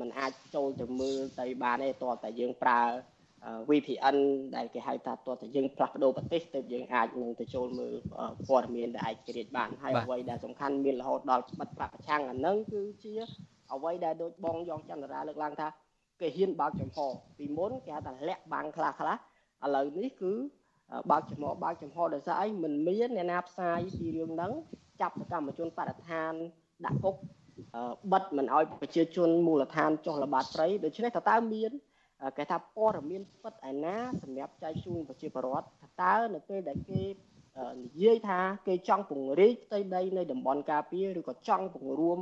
[0.00, 2.82] มันអាចចូលទៅមើលទៅបានទេតើតែយើងប្រើ
[3.70, 4.16] VPN
[4.56, 7.94] ដែលគេហៅថាតើតែយើងផ្លាស់ប្ដូរប្រទេសទៅយើងអាចនឹងទៅចូលមើល
[8.48, 13.14] ព័ត៌មានដែលឯករាជ្យបានហើយអ្វីដែលសំខាន់មានរហូតដល់បិទប្រាក់ប្រឆាំងអានឹងគឺជា
[13.72, 15.68] អ្វីដែលដូចបងយ៉ងចន្ទរាលើកឡើងថា
[16.20, 16.98] គេហ៊ានបើកចំហ
[17.38, 20.32] ពីមុនគេហៅថាលាក់បាំងខ្លះខ្លះឥឡូវនេះគឺ
[21.10, 24.52] បើកចំហបើកចំហដោយសារអីមិនមានអ្នកណាផ្សាយពីរឿងហ្នឹង
[25.00, 26.32] ចាប់សកម្មជនបដិឋាន
[26.84, 27.14] ដាក់គុក
[28.12, 31.70] បិទមិនអោយប្រជាជនមូលដ្ឋានចុះល្បាតព្រៃដូច្នេះតើតើមាន
[32.36, 35.66] គេថាព័ត៌មានពិតឯណាសម្រាប់ចែកជូនប្រជាពលរដ្ឋ
[36.02, 37.02] តើនៅពេលដែលគេ
[37.82, 42.18] និយាយថាគេចង់ពង្រីកផ្ទៃដីនៅតំបន់ការពារឬក៏ចង់ពង្រួម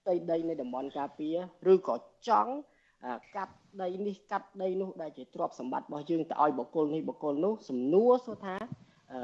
[0.00, 1.36] ផ្ទៃដីនៅតំបន់ការពារ
[1.72, 1.96] ឬក៏
[2.28, 2.52] ចង់
[3.36, 8.56] កាត់ដីនេះកាត់ដីនោះដែលជាទ្រព្យសម្បត្តិរបស់យើងទៅឲ្យបុគ្គលនេះបុគ្គលនោះសំណួរសួរថា
[9.12, 9.20] អឺ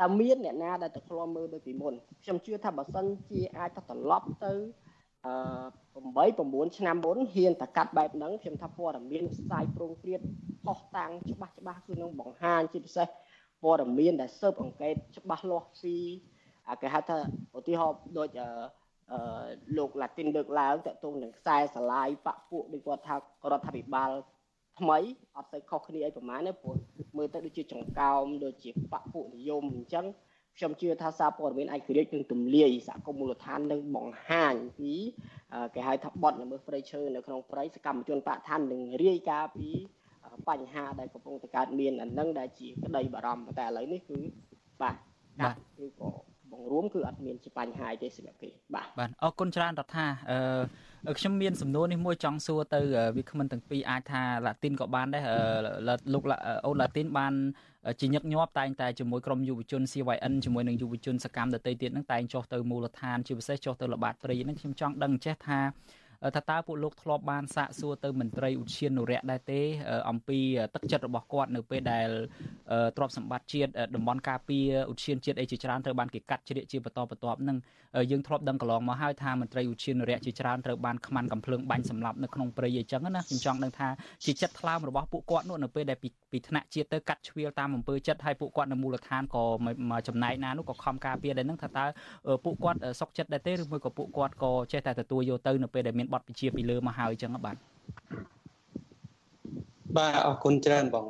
[0.00, 4.91] តើមានអ្នកណាដែលទៅឃ្លាំមើលដូចពីមុនខ្ញុំជឿថាបើសិនជាអាចទៅត្រឡប់ទៅអឺ
[5.22, 5.30] 8
[6.64, 10.20] 9ឆ្នាំមុនហ៊ានតែកាត់បែបហ្នឹងខ្ញុំថាព័ត៌មានផ្សាយប្រងព្រាត
[10.64, 13.08] ផុសតាំងច្បាស់ច្បាស់គឺនឹងបង្ហាញជាពិសេស
[13.62, 15.96] ព័ត៌មានដែលស៊ើបអង្កេតច្បាស់លាស់ពី
[16.82, 17.18] គេហៅថា
[17.58, 18.48] ឧទាហរណ៍ដូចអឺ
[19.12, 19.46] អឺ
[19.76, 23.18] លោកឡាទីនលើកឡើងតកតងនឹងខ្សែស្រឡាយបពពួកដូចគាត់ថារ
[23.58, 24.10] ដ្ឋាភិបាល
[24.80, 24.98] ថ្មី
[25.36, 26.76] អត់ទៅខុសគ្នាអីប្រហែលទេព្រោះ
[27.16, 30.06] មើលទៅដូចជាចង្កោមដូចជាបពពួកនិយមអញ្ចឹង
[30.58, 34.92] ខ្ញុំជឿថាសារព័ត៌មានឯករាជ្យនឹងទម្លាយសហគមន៍មូលដ្ឋាននឹងបង្ហាញពី
[35.74, 39.68] គេហៅថាបត់ល្មើសព្រៃឈើនៅក្នុងព្រៃសកម្មជនបកឋាននឹងរាយការណ៍ពី
[40.48, 44.18] បញ្ហាដែលកំពុងតែកើតមានអានឹងដែលជាក្តីបារម្ភតែឥឡូវនេះគឺ
[44.82, 44.96] បាទ
[45.40, 46.10] កាត់ឬក៏
[46.52, 50.06] បង្រួមគឺអត់មានជាបញ្ហាទេសម្រាប់គេបាទបាទអរគុណច្រើនរដ្ឋា
[51.08, 52.80] អឺខ្ញុំមានសំណួរនេះមួយចង់សួរទៅ
[53.16, 55.24] វាគ្មិនទាំងពីរអាចថាឡាទីនក៏បានដែរ
[56.14, 56.22] លោក
[56.66, 57.34] អូឡាទីនបាន
[58.00, 65.60] ជាញឹកញាប់តែងតែជាមួយក្រុមយុវជន CYN ជាមួយនឹងយុវជនសកម្មដទៃទៀតហ្នឹងតែងចុះទៅមូលដ្ឋានជាពិសេសចុះទៅល្បាតព្រៃហ្នឹងខ្ញុំចង់ដឹងចេះថា
[66.36, 69.60] ថាតើពួកលោកធ្លាប់បានសាកសួរទៅមន្ត្រីឧទ្យានុរៈដែរទេ
[70.10, 70.38] អំពី
[70.74, 72.08] ទឹកចិត្តរបស់គាត់នៅពេលដែល
[72.96, 77.58] ទ្រព្យសម្បត្តិជាតិតំបន់ការពារឧទ្យានជាតិអីជាច្រើនត្រូវបានគេកាត់ជ្រៀកជាបន្តបន្ទាប់នឹង
[78.10, 83.88] យើងធ្លាប់ដឹងកន្លងមកហើយថាមន្ត្រីឧទ្យានុរៈជាច្រើនត្រូវបានខ្មាន់កំភ្លើងបាញ់សម្លាប់នៅក្នុងព្រៃអីចឹងណាខ្ញុំចង់ដឹងថា
[84.24, 85.98] ជាចិត្តថ្លើមរបស់ពួកគាត់នោះនៅពេលដែល
[86.32, 89.44] ពីថ្នាក់ជាតិទៅកាត់ជ្រៀលតាមអំពើចិត្តហើយពួកគាត់នៅមូលដ្ឋានក៏
[89.90, 91.84] មកចំណែកណានោះក៏ខំការពារដែរនឹងថាតើ
[92.44, 97.56] ពួកគាត់សុកចិត្តដែរទេឬមួយក៏ពួកគាត់ក៏ចេះតែទទួលយកទៅនៅពេលដែលមានបទបញ្ជាពីលើមកហើយអញ្ចឹងបាទ
[99.96, 101.06] បាទអរគុណច្រើនបង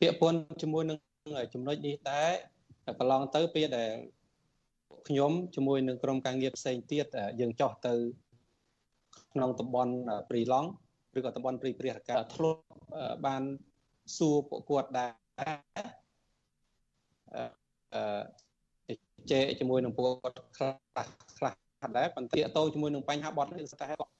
[0.00, 0.98] ពាក្យពន្ធជាមួយនឹង
[1.54, 2.30] ចំណុចនេះដែរ
[2.98, 3.90] កន្លងទៅពេលដែល
[5.08, 7.06] ខ្ញុំជាមួយនឹងក្រុមការងារផ្សេងទៀត
[7.40, 7.94] យើងចោះទៅ
[9.32, 9.94] ក្នុងតំបន់
[10.28, 10.68] ព្រីឡង់
[11.18, 12.60] ឬក៏តំបន់ព្រីព្រះរកាធ្លាប់
[13.26, 13.42] បាន
[14.16, 15.10] សួរពួកគាត់ដែរ
[17.94, 18.96] អឺ
[19.30, 20.74] ជែកជាមួយនឹងពួកគាត់ខ្លះ
[21.38, 21.54] ខ្លះ
[21.96, 24.15] ដែរប៉ុន្តែតទៅជាមួយនឹងបញ្ហាបត់នេះស្ទើរ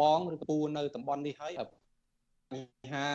[0.00, 1.52] បងឬពូនៅតំបន់នេះហើយ
[2.50, 3.06] បញ្ហា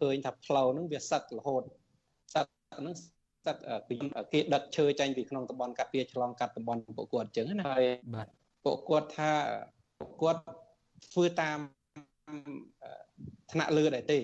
[0.00, 1.62] ឃើញថាផ្លូវហ្នឹងវាសឹករហូត
[2.34, 2.46] សឹក
[2.80, 2.94] ហ្នឹង
[3.46, 3.56] សឹក
[3.88, 3.94] ពី
[4.32, 7.84] គេដឹកឈើចេញពីក្នុងតំបន់កាត់ពីឆ្លងកាត់តំបន់ពួកគាត់អញ្ចឹងណាហើយ
[8.14, 8.28] បាទ
[8.64, 9.30] ពួកគាត់ថា
[9.98, 10.42] ពួកគាត់
[11.12, 11.58] ធ្វើតាម
[13.52, 14.18] ថ្នាក់លើដែរទេ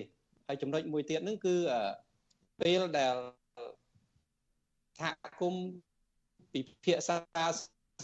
[0.47, 1.55] ហើយចំណុចមួយទៀតហ្នឹងគឺ
[2.61, 3.15] ពេលដែល
[4.99, 5.07] សហ
[5.39, 5.65] គមន៍
[6.53, 7.45] ពិភាក្សា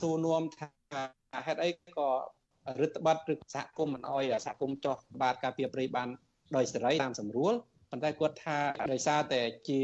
[0.01, 0.67] សួរនាំថា
[1.47, 2.09] ហេតុអីក៏
[2.81, 6.09] រដ្ឋបတ်ឬសហគមន៍មិនអោយសហគមន៍ចោះបាទការពារព្រៃបាន
[6.55, 7.53] ដោយសេរីតាមសម្រួល
[7.91, 8.57] ប៉ុន្តែគាត់ថា
[8.91, 9.79] ដោយសារតែជា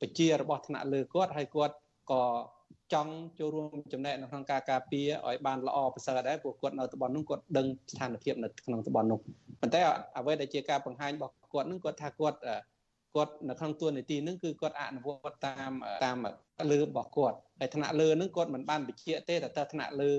[0.00, 1.74] បជារបស់ថ្នាក់លើគាត់ហើយគាត់
[2.12, 2.24] ក៏
[2.92, 9.18] ចង់ចូលរួមចំណែកនៅក្នុងការការពារឲ្យបានល្អប្រសើរដែរព្រោះគាត់នៅតំបន់នោះគាត់ដឹងស្ថានភាពនៅក្នុងតំបន់នោះ
[9.60, 9.80] ប៉ុន្តែ
[10.18, 12.38] អ្វីដែលជាការបង្ហាញរបស់គាត់នឹងគាត់ថាគាត់
[13.14, 15.72] គាត់នៅក្នុងទួលនីតិនឹងគឺគាត់អនុវត្តតាម
[16.04, 16.16] តាម
[16.70, 20.12] លើរបស់គាត់ហើយថ្នាក់លើនឹងគាត់មិនបានបញ្ជាក់ទេតែតើថ្នាក់លើ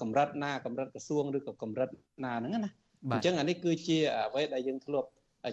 [0.00, 1.88] កម្រិតណាកម្រិតក្រសួងឬក៏កម្រិត
[2.24, 2.70] ណាហ្នឹងណា
[3.12, 5.08] អញ្ចឹងអានេះគឺជាអ្វីដែលយើងធ្លាប់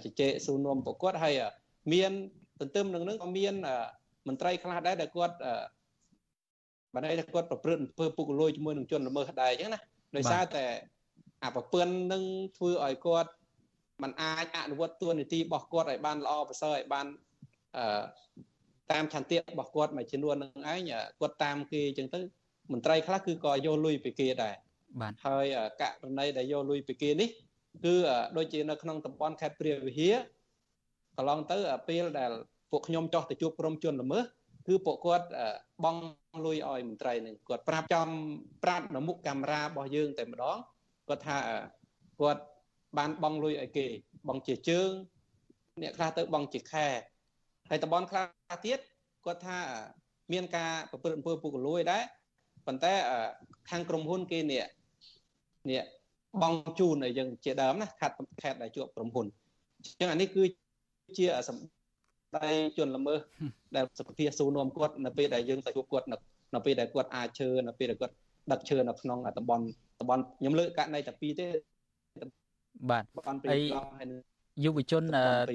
[0.05, 1.34] ជជែកសួរនាំប្រកួតហើយ
[1.93, 2.11] មាន
[2.59, 3.53] ទន្ទឹមនឹងនឹងក៏មាន
[4.27, 5.36] មន្ត្រីខ្លះដែរដែលគាត់
[6.93, 9.80] បានន័យថាគាត់ប្រព្រឹត្តអំពើពុករលួយជាមួយនឹងជនល្មើសដែរអញ្ចឹងណា
[10.15, 10.65] ដោយសារតែ
[11.43, 12.23] អាប្រពន្ធនឹង
[12.57, 13.32] ធ្វើឲ្យគាត់
[14.03, 17.05] มันអាចអនុវត្តទួនាទីរបស់គាត់ឲ្យបានល្អប្រសើរឲ្យបាន
[17.77, 18.01] អឺ
[18.91, 20.82] តាមឆន្ទៈរបស់គាត់មួយចំនួននឹងឯង
[21.19, 22.19] គាត់តាមគេអញ្ចឹងទៅ
[22.72, 24.55] មន្ត្រីខ្លះគឺក៏យកលុយពីគេដែរ
[25.01, 25.45] បាទហើយ
[25.82, 27.30] ករណីដែលយកលុយពីគេនេះ
[27.86, 27.95] គឺ
[28.38, 30.15] ដូចជានៅក្នុងតំបន់ខេត្តព្រះវិហារ
[31.17, 31.57] កន្លងទៅ
[31.89, 32.32] ពេលដែល
[32.72, 34.24] ពួកខ្ញុំចោះទៅជួបក្រុមជនល្មើស
[34.67, 35.28] គឺពួកគាត់
[35.86, 35.95] បង
[36.45, 38.09] លុយឲ្យមន្ត្រីនឹងគាត់ប្រាប់ចំ
[38.63, 40.57] ប្រាប់នៅមុខកាមេរ៉ារបស់យើងតែម្ដង
[41.09, 41.39] គាត់ថា
[42.20, 42.43] គាត់
[42.97, 43.88] បានបងលុយឲ្យគេ
[44.28, 44.89] បងជាជើង
[45.82, 46.88] អ្នកខ្លះទៅបងជាខែ
[47.70, 48.80] ហើយតំបន់ខ្លះទៀត
[49.26, 49.59] គាត់ថា
[50.34, 52.03] មានការប្រព្រឹត្តអំពើពុករលួយដែរ
[52.68, 52.93] ប៉ុន្តែ
[53.70, 54.64] ខាងក្រុមហ៊ុនគេនេះ
[55.70, 55.82] នេះ
[56.41, 59.26] បងជូនឲ្យយើងជាដើមណាខាត់ខេតដែលជួបក្រុមហ៊ុន
[59.78, 60.43] អញ្ចឹងអានេះគឺ
[61.18, 63.20] ជាសម្ដីជនល្មើស
[63.76, 66.07] ដែលសុខភាពស៊ូនាំគាត់នៅពេលដែលយើងទៅជួបគាត់
[66.55, 68.14] នៅពេលដែលគាត់អាចឈើនៅពេលដែលគាត់
[68.51, 69.64] ដឹកឈើនៅក្នុងតំបន់
[69.99, 71.47] តំបន់ខ្ញុំលើកករណីតែពីរទេ
[72.89, 73.03] បាទ
[73.49, 73.62] ហើយ
[74.66, 75.03] យុវជន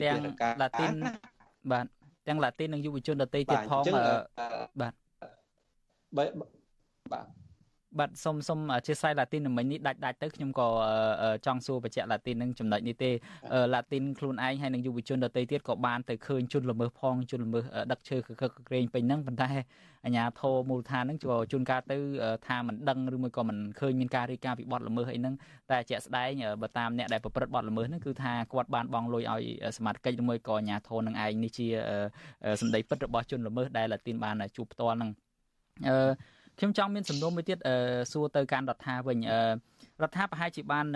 [0.03, 0.21] ទាំង
[0.63, 0.95] ឡាទីន
[1.73, 1.87] បាទ
[2.29, 3.83] ទាំងឡាទីននិងយុវជនដទៃទៀតផង
[4.81, 4.93] បាទ
[7.13, 7.27] បាទ
[7.99, 10.69] បាទសុំសុំអធិស្ឋានឡាទីនមិញនេះដាច់ដាច់ទៅខ្ញុំក៏
[11.47, 13.11] ចង់សួរបញ្ជាក់ឡាទីននឹងចំណុចនេះទេ
[13.75, 19.51] ឡាទីនខ្លួនឯងហើយនឹងយុវជនដទៃទៀតក៏បានទៅឃើញជនល្មើសផងជនល្មើសដឹកឈើកកក្រែងពេញហ្នឹងប៉ុន្តែ
[20.05, 21.97] អាញាធរមូលដ្ឋានហ្នឹងក៏ជួនកាលទៅ
[22.47, 25.35] ថាមិនដឹងឬមួយក៏មិនឃើញមានការរីកាពីបទល្មើសអីហ្នឹង
[25.71, 26.31] តែជាក់ស្ដែង
[26.63, 29.43] បើតាមអ្នកដែលប្រព្រឹត្តបទល្មើសហ្នឹងគឺថាគាត់បានបងលុយឲ្យ
[29.77, 31.67] សមាជិកឬមួយក៏អាញាធរនឹងឯងនេះជា
[32.61, 35.11] សម្ដីពិតរបស់ជនល្មើសដែលឡាទីនបានជួបផ្ទាល់ហ្នឹង
[35.89, 37.59] អឺ ខ្ញុំចង់មានសំណួរមួយទៀត
[38.13, 39.19] សួរទៅកាន់រដ្ឋាវិញ
[40.03, 40.87] រដ្ឋាប្រហែលជាបាន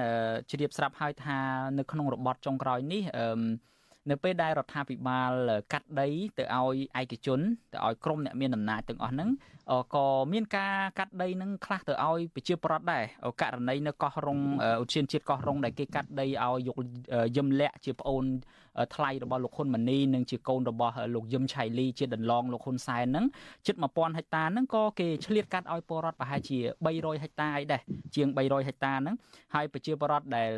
[0.50, 1.38] ជ្រាបស្រាប់ហើយថា
[1.78, 3.02] នៅក្នុងរបបចុងក្រោយនេះ
[4.10, 5.32] នៅពេលដែលរដ្ឋាភិបាល
[5.72, 7.40] កាត់ដីទៅឲ្យឯកជន
[7.72, 9.30] ទៅឲ្យក្រុមអ្នកមានអំណាចទាំងអស់ហ្នឹង
[9.94, 13.04] ក៏មានការកាត់ដីនឹងខ្លះទៅឲ្យប្រជាប្រដ្ឋដែរ
[13.42, 14.38] ករណីនៅកោះរុង
[14.82, 16.76] ឧទ្យានជាតិកោះរុងដែលគេកាត់ដីឲ្យយក
[17.36, 18.24] យឹមលាក់ជាប្អូន
[18.94, 23.26] ថ្លៃរបស់លោកហ៊ុនម៉ាណីនិងជាកូនរបស់លោកយឹមឆៃលីជាដន្លងលោកហ៊ុនសែនហ្នឹង
[23.66, 26.58] ជិត1000ហិកតាហ្នឹងក៏គេឆ្លៀតកាត់ឲ្យពលរដ្ឋប្រហែលជា
[26.92, 27.80] 300ហិកតាអីដែរ
[28.14, 29.16] ជាង300ហិកតាហ្នឹង
[29.54, 30.50] ហើយប្រជាពលរដ្ឋដែល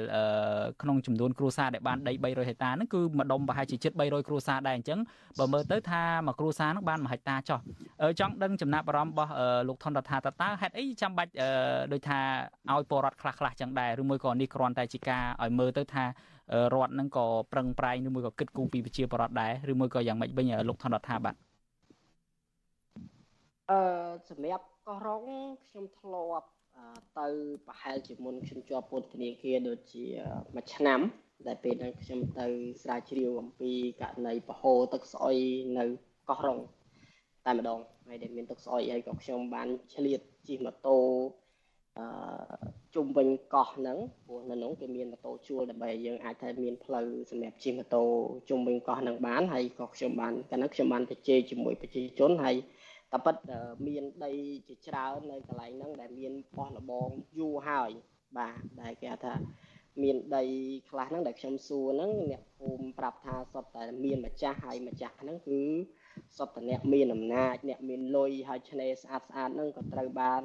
[0.82, 4.98] ក្នុងចំនួនគ្រួសារដែលបានដី300ហិកតាហ្នឹងគឺម្ដុំប្រហែលជាជិត300គ្រួសារដែរអញ្ចឹង
[5.38, 7.58] បើមើលទៅថាមួយគ្រួសារហ្នឹងបាន1ហិកតាចុះ
[8.20, 9.32] ចង់ដឹងចំណាប់អារម្មណ៍របស់
[9.68, 11.32] លោកថនរដ្ឋាតើហេតុអីចាំបាច់
[11.92, 12.20] ដូចថា
[12.72, 16.04] ឲ្យពលរដ្ឋខ្លះខ្លះចឹងដែរឬមួយក៏នេះគ្រាន់តែជាការឲ្យមើលទៅថា
[16.74, 21.34] រដ្ឋនឹងក៏ប្រឹងប្រែងឬមួយក៏គិតគូរពីប្រជាពលរដ្ឋដែរឬមួយក៏យ៉ាងម៉េចវិញលោកថនរដ្ឋាបាទ
[23.70, 23.80] អឺ
[24.28, 25.24] សម្រាប់កោះរង
[25.66, 26.48] ខ្ញុំធ្លាប់
[27.18, 27.26] ទៅ
[27.66, 30.04] ប្រហែលជាមុនខ្ញុំជាប់ពន្ធនាគារដូចជា
[30.54, 31.00] មួយឆ្នាំ
[31.46, 32.46] ដែលពេលហ្នឹងខ្ញុំទៅ
[32.82, 35.36] ស្រាវជ្រាវអំពីករណីបហូរទឹកស្អុយ
[35.78, 35.84] នៅ
[36.28, 36.58] កោះរង
[37.46, 40.98] តែម្ដងហើយដែលមានទឹកស្អុយហើយក៏ខ្ញុំបានឆ្លៀតជិះម៉ូតូ
[42.00, 42.10] អឺ
[42.94, 48.04] ជុំវិញកោះហ្នឹងព្រោះនៅនោះគេមានម៉ូតូជួលដើម្បីយើងអាចថាមានផ្លូវសម្រាប់ជិះម៉ូតូ
[48.48, 52.56] ជុំវិញកោះហ្នឹងបានហើយក៏ខ្ញុំបានកាលនោះខ្ញុំបានទៅជែកជាមួយប្រជាជនហើយ
[53.12, 53.36] តែប៉ិត
[53.86, 54.32] មានដី
[54.68, 57.90] ជាច្រើននៅកន្លែងហ្នឹងដែលមានបោះលបងយូរហើយ
[58.38, 59.34] បាទដែលគេថា
[60.02, 60.44] មានដី
[60.90, 65.60] ខ្លះហ្នឹងដែលខ្ញុំសួរហ្នឹងអ្នកភូមិប្រាប់ថាសុទ្ធតែមានម្ចាស់ហើយម្ចាស់ហ្នឹងគឺ
[66.36, 70.42] សុទ្ធតែអ្នកមានអំណាចអ្នកមានលុយហើយឆ្នេរស្អាតស្អាតហ្នឹងក៏ត្រូវបាន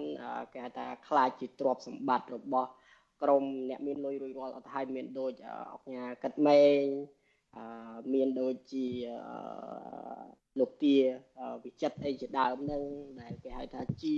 [0.54, 2.70] គេហៅថាខ្លាចជាទ្រព្យសម្បត្តិរបស់
[3.24, 5.34] ក្រមអ្នកមានលុយរួចរាល់អត់ហើយមានដូច
[5.74, 6.84] អុកញ៉ាកិតម៉េង
[7.58, 7.66] អឺ
[8.14, 8.88] មានដូចជា
[10.60, 10.96] លោកទា
[11.64, 12.84] វិចិត្រអីជាដើមហ្នឹង
[13.22, 14.16] ដែលគេហៅថាជា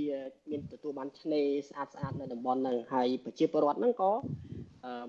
[0.50, 4.14] មានទទួលបានឆ្នេរស្អាតស្អាតនៅតំបន់ហ្នឹងហើយប្រជាពលរដ្ឋហ្នឹងក៏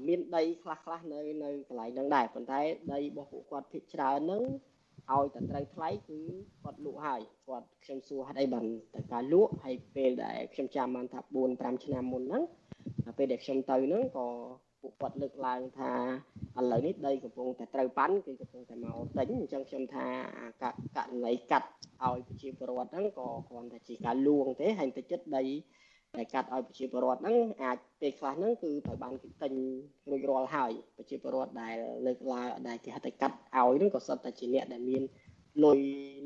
[0.08, 2.60] មានដីខ្លះខ្លះនៅនៅកន្លែងហ្នឹងដែរប៉ុន្តែ
[2.92, 4.42] ដីរបស់ពួកគាត់ភាគច្រើនហ្នឹង
[5.14, 6.18] ឲ្យតែត្រូវថ្លៃគឺ
[6.62, 12.42] គាត់លក់ហើយគាត់ខ្ញុំសួរហេតុអីបានតែការលក់ហើយពេលដែលខ្ញុំចាំបានថា4 5ឆ្នាំមុនហ្នឹង
[13.18, 14.26] ពេលដែលខ្ញុំទៅហ្នឹងក៏
[14.80, 15.92] ពួកគាត់លើកឡើងថា
[16.58, 20.06] ឥឡូវនេះដីកំពុងតែត្រូវប៉ាន់គឺកំពុងតែមកទិញអញ្ចឹងខ្ញុំថា
[20.62, 21.68] ករណីកាត់
[22.04, 25.44] ឲ្យប្រជាពលរដ្ឋហ្នឹងក៏គ្រាន់តែជាការលួងទេហើយទៅចិត្តដី
[26.16, 29.52] ដែលកាត់ឲ្យប្រជាពលរដ្ឋហ្នឹងអាចពេលខ្លះហ្នឹងគឺត្រូវបានគេទិញ
[30.10, 35.02] រួចរាល់ហើយប្រជាពលរដ្ឋដែលលើកឡើងដែលគេហៅថាកាត់ឲ្យហ្នឹងក៏សុទ្ធតែជាអ្នកដែលមាន
[35.64, 35.78] លុយ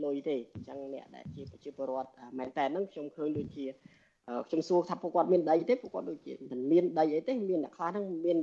[0.05, 3.65] លុយទេអញ្ចឹងអ្នកដែលជាប្រជាពលរដ្ឋមែនតើហ្នឹងខ្ញុំឃើញដូចជា
[4.49, 8.39] ខ្ញុំសួរថាពួកគាត់មានដីទេពួកគាត់ដូចជាមិនមានដីអីទេមានអ្នកខ្លះហ្នឹងមាន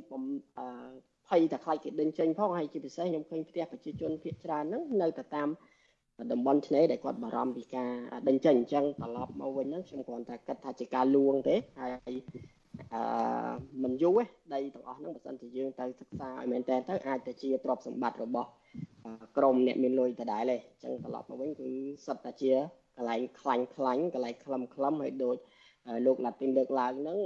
[1.29, 5.49] ភ័យតែខ្លាចគេដេញចេញផងហើយជាពិសេសខ្ញុំឃើញផ្ទះប្រជាជនភាគច្រើនហ្នឹងនៅតែតាម
[6.31, 7.91] តំបន់ឆ្នេរដែលគាត់បារម្ភពីការ
[8.27, 12.13] ដេញចេញអញ្ចឹងត្រឡប់មកវិញហ្នឹងខ្ញុំគ្រាន់តែគិតថាជាការលួងទេហើយ
[12.93, 13.01] អឺ
[13.83, 18.49] មិនយូរទេដីទាំងអស់ហ្នឹងបើសិនជាយើងទៅសិក្សាឲ្យមែនតើទៅអាចទៅជាទ្រព្យសម្បត្តិរបស់
[19.37, 21.69] ក្រមអ្នកមានលុយដដែលទេអញ្ចឹងត្រឡប់មកវិញគឺ
[22.05, 22.51] សិតតែជា
[22.97, 25.37] កន្លែងខ្លាញ់ខ្លាញ់កន្លែងខ្លឹមខ្លឹមហើយដូច
[26.05, 27.19] លោកឡាទីនលើកឡើងហ្នឹង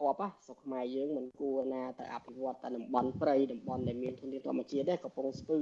[0.00, 5.60] ភ័ព្វស្រុកខ្មែរយើងមិនគួរណាទៅអភិវឌ្ឍតែតំបន់ព្រៃតំបន់ដែលមានធនធានធម្មជាតិទេកំពង់ស្ពឺ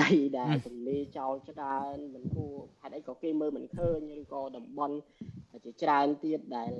[0.00, 4.96] ដីដែលទន្លេចោលច្រើនមិនគួរហេតុអីក៏គេមើលមិនឃើញឬក៏តំបន់
[5.64, 6.72] ជាច្រើនទៀតដែល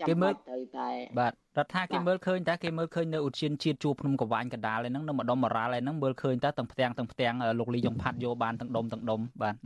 [0.00, 0.88] ចាំបាច់ទៅតែ
[1.20, 9.56] បាទរដ្ឋាគេមើលឃើញតែគេមើលឃើញនៅឧទ្យានជាតិជួរភ្នំកវាញកដាលឯហ្នឹងនៅម្ដុំមរ៉ាល់ឯហ្នឹងមើលឃើញតែទាំងផ្ទាំងទាំងផ្ទាំងលោកលីយ៉ុងផាត់យកបានទាំងដុំទាំងដុំបាទ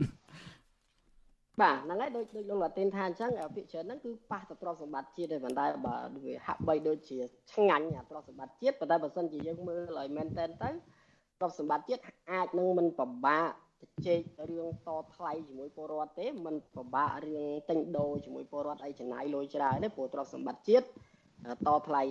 [1.61, 7.17] បាទហ្នឹងហើយដូចដូចលោកលាទីនថាអញ្ចឹងភាគច្រើនហ្នឹងគឺប៉ះទៅទ្រព្យសម្បត្តិជាតិទេប៉ុន្តែបើវាហាក់បីដូចជា
[7.53, 10.69] ឆ្ងាញ់ទ្រព្យសម្បត្តិជាតិប៉ុន្តែបើសិនជាយើងមើលឲ្យមែនតែនទៅ
[11.39, 20.85] ទ្រព្យសម្បត្តិជាតិអាចនឹងមិនពិបាកទៅជែករឿងតថ្លៃជាមួយពលរដ្ឋទេមិនពិបាករឿងទិញដូរជាមួយពលរដ្ឋអីចំណាយលុយច្រើនទេព្រោះទ្រព្យសម្បត្តិជាតិ
[21.67, 22.03] តថ្លៃ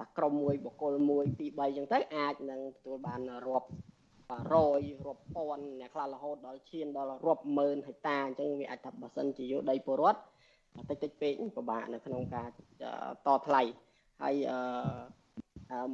[0.00, 3.68] តាក្រុមមួយបុគ្គលមួយពីរ3ចឹងទៅអាចនឹងទទួលបានរាប់
[4.52, 10.20] រយរាប់ពាន់អ្នកខ្លះរហូតដល់ឈានដល់រាប់ម៉ឺនហិកតាអញ្ចឹងវាអាចថាបើសិនជាយកដីពលរដ្ឋ
[10.90, 12.48] តិចតិចពេកពិបាកនៅក្នុងការ
[13.26, 13.62] តថ្លៃ
[14.22, 14.58] ហើយអឺ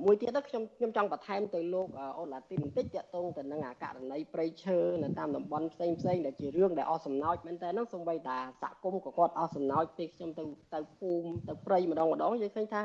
[0.04, 1.86] មួយទៀតទៅខ្ញុំខ្ញុំចង់បន្ថែមទៅលោក
[2.18, 12.82] អូឡាទីនបន្តិចតកតងទៅនឹងអាករណីព្រៃឈើនៅតាមតំបន់ផ្សេងផ្សេងដែលជារឿងដែលអស់សំណោចមែនតើហ្នឹងសូម្បីតាសហគមន៍ក៏គាត់អស់សំណោចពេលខ្ញុំទៅទៅភូមិទៅព្រៃម្ដងម្ដងយើងឃើញថា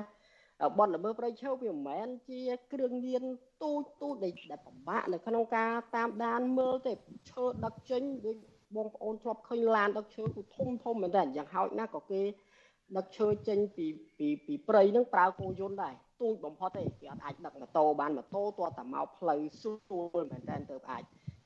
[0.80, 2.42] បនល្មើសព្រៃឈើវាមិនមែនជា
[2.74, 3.24] គ្រឿងញៀន
[3.64, 4.34] ទូចទូចដែល
[4.66, 6.94] ពិបាកនៅក្នុងការតាមដានមើលទេ
[7.32, 8.38] ឈើដឹកចេញដូច
[8.76, 12.22] បងប្អូនធ្លាប់ឃើញឡានដឹកឈើគឺធំធំមែនតើយ៉ាងហោចណាស់ក៏គេ
[12.98, 13.86] ដឹកឈើចេញពី
[14.18, 21.04] ពីពីព្រៃហ្នឹងប្រើគោយន្តដែរ ទូចបំផុតទេគេអត់អាចដឹកម៉ូតូបានម៉ូតូទាល់តែមកផ្លូវស្រួលមែនតើទៅអាច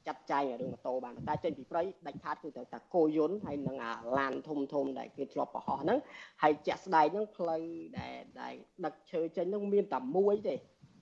[0.08, 5.98] ចាត់ចែងរឿងម៉ូតូបានតែចេញពីព្រៃដាច់ខាតគឺត្រូវតែគោយន្តហើយនឹងអាឡានធំធំដែលគេធ្លាប់ប្រហោះហ្នឹង
[6.42, 7.64] ហើយជាក់ស្ដែងហ្នឹងផ្លូវ
[8.00, 8.54] ដែលដែល
[8.86, 10.56] ដឹកឈើចេញហ្នឹងមានតែមួយទេ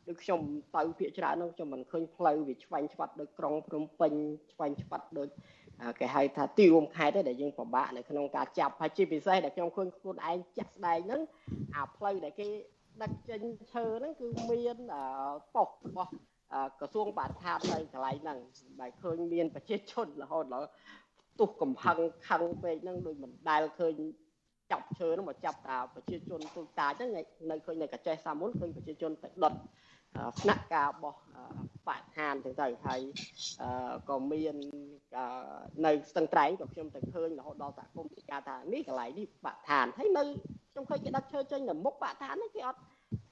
[0.07, 0.39] ដូចខ្ញុំ
[0.75, 4.13] ទៅភាកច្រើនហ្នឹងខ្ញុំមិនឃើញផ្លូវវាឆ្វេងឆ្វាត់ដូចក្រុងភ្នំពេញ
[4.53, 5.29] ឆ្វេងឆ្វាត់ដូច
[5.99, 11.21] គេហៅថាទីរួមខេត្តទេដែលយើងពិបាកនៅក្នុងការចាប់ហើយជាពិសេសដែលខ្ញុំឃើញខ្លួនឯងចាក់ស្ដែងហ្នឹង
[11.75, 12.47] អាផ្លូវដែលគេ
[13.01, 13.41] ដឹកចេញ
[13.73, 14.77] ឈើហ្នឹងគឺមាន
[15.55, 16.11] ប៉ុស្តិ៍របស់
[16.79, 18.37] ក្រសួងបរិស្ថាននៅកន្លែងហ្នឹង
[18.79, 20.69] បែរឃើញមានប្រជាជនរហូតដល់
[21.39, 23.93] ទុះកំផឹងខឹងពេកហ្នឹងដូចមិនដែលឃើញ
[24.71, 27.09] ចាប់ឈើហ្នឹងមកចាប់តាប្រជាជនទូចតាចហ្នឹង
[27.51, 29.53] នៅឃើញនៅកញ្ចេះសាមុនឃើញប្រជាជនទៅដុត
[30.41, 31.19] ស្នាក់ការរបស់
[31.87, 33.01] បរិស្ថានទៅទៅហើយ
[34.09, 34.55] ក៏មាន
[35.85, 40.23] នៅស្ទឹងត្រែងក៏ខ្ញុំទៅឃើញរហូតដល់សហគមន៍ទីការថានេះកន្លែងនេះបរិស្ថានហើយនៅ
[40.73, 42.79] ខ្ញុំឃើញគេដឹកឈើចេញទៅមុខបរិស្ថានហ្នឹងគេអត់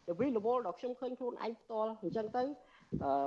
[0.07, 2.43] ទៅវិលវល់ដល់ខ្ញុំឃើញខ្លួនឯងផ្ទាល់អញ្ចឹងទៅ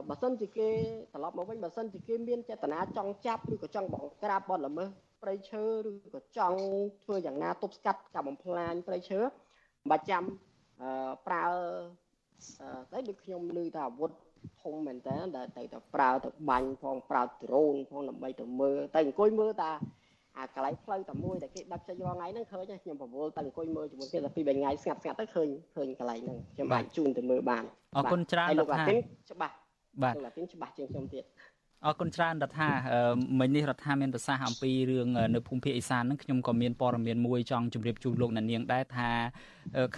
[0.08, 0.68] បើសិនជាគេ
[1.12, 4.88] ត្រឡប់មកវិញបើសិនជាគេមានចេតនាចង់ចាប់ឬក៏ចង់បង្ក្រាបបទល្មើស
[5.22, 6.58] ព្រៃឈើឬក៏ចង់
[7.04, 10.24] ធ្វើយ៉ាងណាទប់ស្កាត់ការបំផ្លាញព្រៃឈើមិនបាច់ចាំ
[11.26, 11.46] ប្រើ
[12.92, 14.10] តែដូចខ្ញុំឮថាអាវុធ
[14.62, 19.72] ធំមែនតើដែលទៅតែប្រើទៅបាញ់ផងប្រើដ្រូនផងដើម្បីទៅមើលតែអង្គុយមើលតា
[20.38, 27.64] អាកន្លែងផ្លូវតែមួយដែលគេដឹកចេញរាល់ថ្ងៃហ្នឹងឃើញខ្ញុំប្រមូលតែអង្គុយមើលជាមួយគេតែពីរបីថ្ងៃស្ងាត់ស្ងាត់ទៅឃើញឃើញកន្លែងហ្នឹងខ្ញុំអាចជូនទៅមើលបាន
[27.96, 28.84] អរគុណច្រើនលោកថា
[29.30, 29.54] ច្បាស់
[30.02, 31.24] បាទលោកថាច្បាស់ជាងខ្ញុំទៀត
[31.86, 32.70] អរគុណច្រើនរដ្ឋា
[33.40, 39.10] មិញនេះរដ្ឋាមានប្រសាសន៍អំពីរឿងនៅភូមិភាគឦសានហ្នឹងខ្ញុំក៏មានព័ត៌មានមួយចង់ជម្រាបជូនលោកអ្នកនាងដែរថា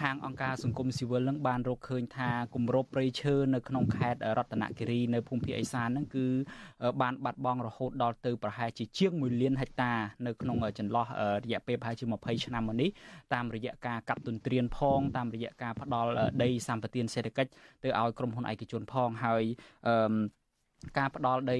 [0.00, 6.26] ខាងអង្គការសង្គមស៊ីវិលហ្នឹងបានរកឃើញថាគម្របព្រៃឈើនៅក្នុងខេត្តរតនគិរីនៅភូមិភាគឦសានហ្នឹងគឺ
[7.02, 9.92] បានបាត់បង់រហូតដល់ទៅប្រហែលជាជាង1លានហិកតា
[10.26, 11.06] នៅក្នុងចន្លោះ
[11.44, 12.90] រយៈពេលប្រហែលជា20ឆ្នាំមកនេះ
[13.34, 16.10] តាមរយៈការកាប់ទន្ទ្រានផងតាមរយៈការផ្ដល់
[16.42, 17.50] ដីសម្បត្តិសេដ្ឋកិច្ច
[17.84, 19.44] ទៅឲ្យក្រុមហ៊ុនឯកជនផងហើយ
[19.88, 20.14] អឺ
[20.98, 21.58] ការផ្ដល់ដី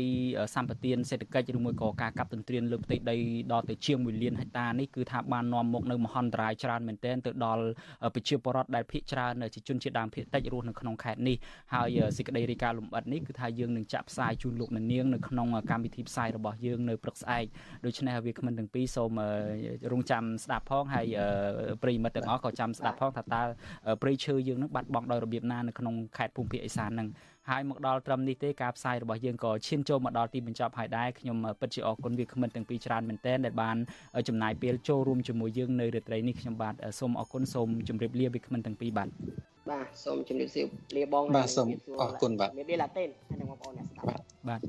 [0.55, 3.17] សម្បត្តិសេដ្ឋកិច្ចឬមួយក៏ការកាប់ទន្ទ្រានលើផ្ទៃដី
[3.53, 7.65] ដល់ទៅជាង1លានហិកតានេះគឺថាបាននាំមកនៅមហន្តរាយច្រើនមែនទែនទៅដល់
[8.15, 11.37] ប្រជាពលរដ្ឋដែលភាគច្រើនជាជនជាតិដើមភាគតិចរស់នៅក្នុងខេត្តនេះ
[11.75, 17.45] ហើយសេចក្តីរាយការណ៍លម្អិតនេះគឺថាយើងនឹងចាក់ផ្សាយជូនលោកអ្នកនាងនៅក្នុងកម្មវិធីផ្សាយរបស់យើងនៅព្រឹកស្អែក
[17.85, 19.19] ដូច្នេះវាគ្មិនទាំងពីរសូម
[19.93, 21.07] រងចាំស្ដាប់ផងហើយ
[21.83, 23.43] ប្រិយមិត្តទាំងអស់ក៏ចាំស្ដាប់ផងថាតើ
[24.03, 27.09] ព្រៃឈើយើងនឹងបាត់បង់ដោយរបៀបណានៅក្នុងខេត្តភូមិភាគឦសាននឹង
[27.51, 33.77] ហើយមកដល់ត្រឹមនេះទេការផ្សាយរបស់យើងក៏ឈានចូលមកដល់ទីបញ្ចប់ហើយដែរខ្ញុំពិតជាអរគុណវាគ្មិនទាំងពីរច្រើនមែនទែនដែលបាន
[34.29, 39.09] ចំណាយពេលចូលរួមជាមួយយើងនៅរាត្រីនេះខ្ញុំបាទសូមអរគុណសូមជម្រាបលាវាគ្មិនទាំងពីរបាទ
[39.71, 41.69] បាទសូមជម្រាបលាបងបាទសូម
[42.01, 44.61] អរគុណបាទមានលាឡាតេនហើយនឹងបងប្អូនអ្នកស្ដាប់បាទ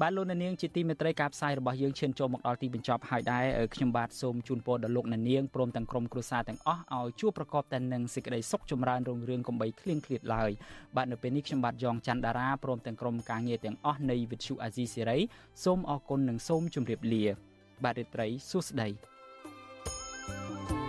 [0.00, 10.50] បាទលោកនាងជាទីមេត្រីការផ្សាយរបស់យើងឈានចូលមកដល់ទីបញ្ចប់ហើយដែរខ្ញុំបាទសូមជូនពរដល់លោកនាងព្រមទាំងក្រុមគ្រួសារទាំងអស់ឲ្យជួបប្រកបតែនឹងសេចក្តីសុខចម្រើនរុងរឿងកំបីគ្លៀងគ្លាតឡើយ
[10.96, 15.18] បាទនៅពេលនេះខ្ញុំបាទយ៉ងច័ន្ទដារាព្រមទាំងក្រុមការងារទាំងអស់នៃវិទ្យុអាស៊ីសេរី
[15.64, 17.24] សូមអរគុណនិងសូមជម្រាបលា
[17.84, 18.88] បាទរីត្រីសួស្តី
[20.28, 20.81] thank you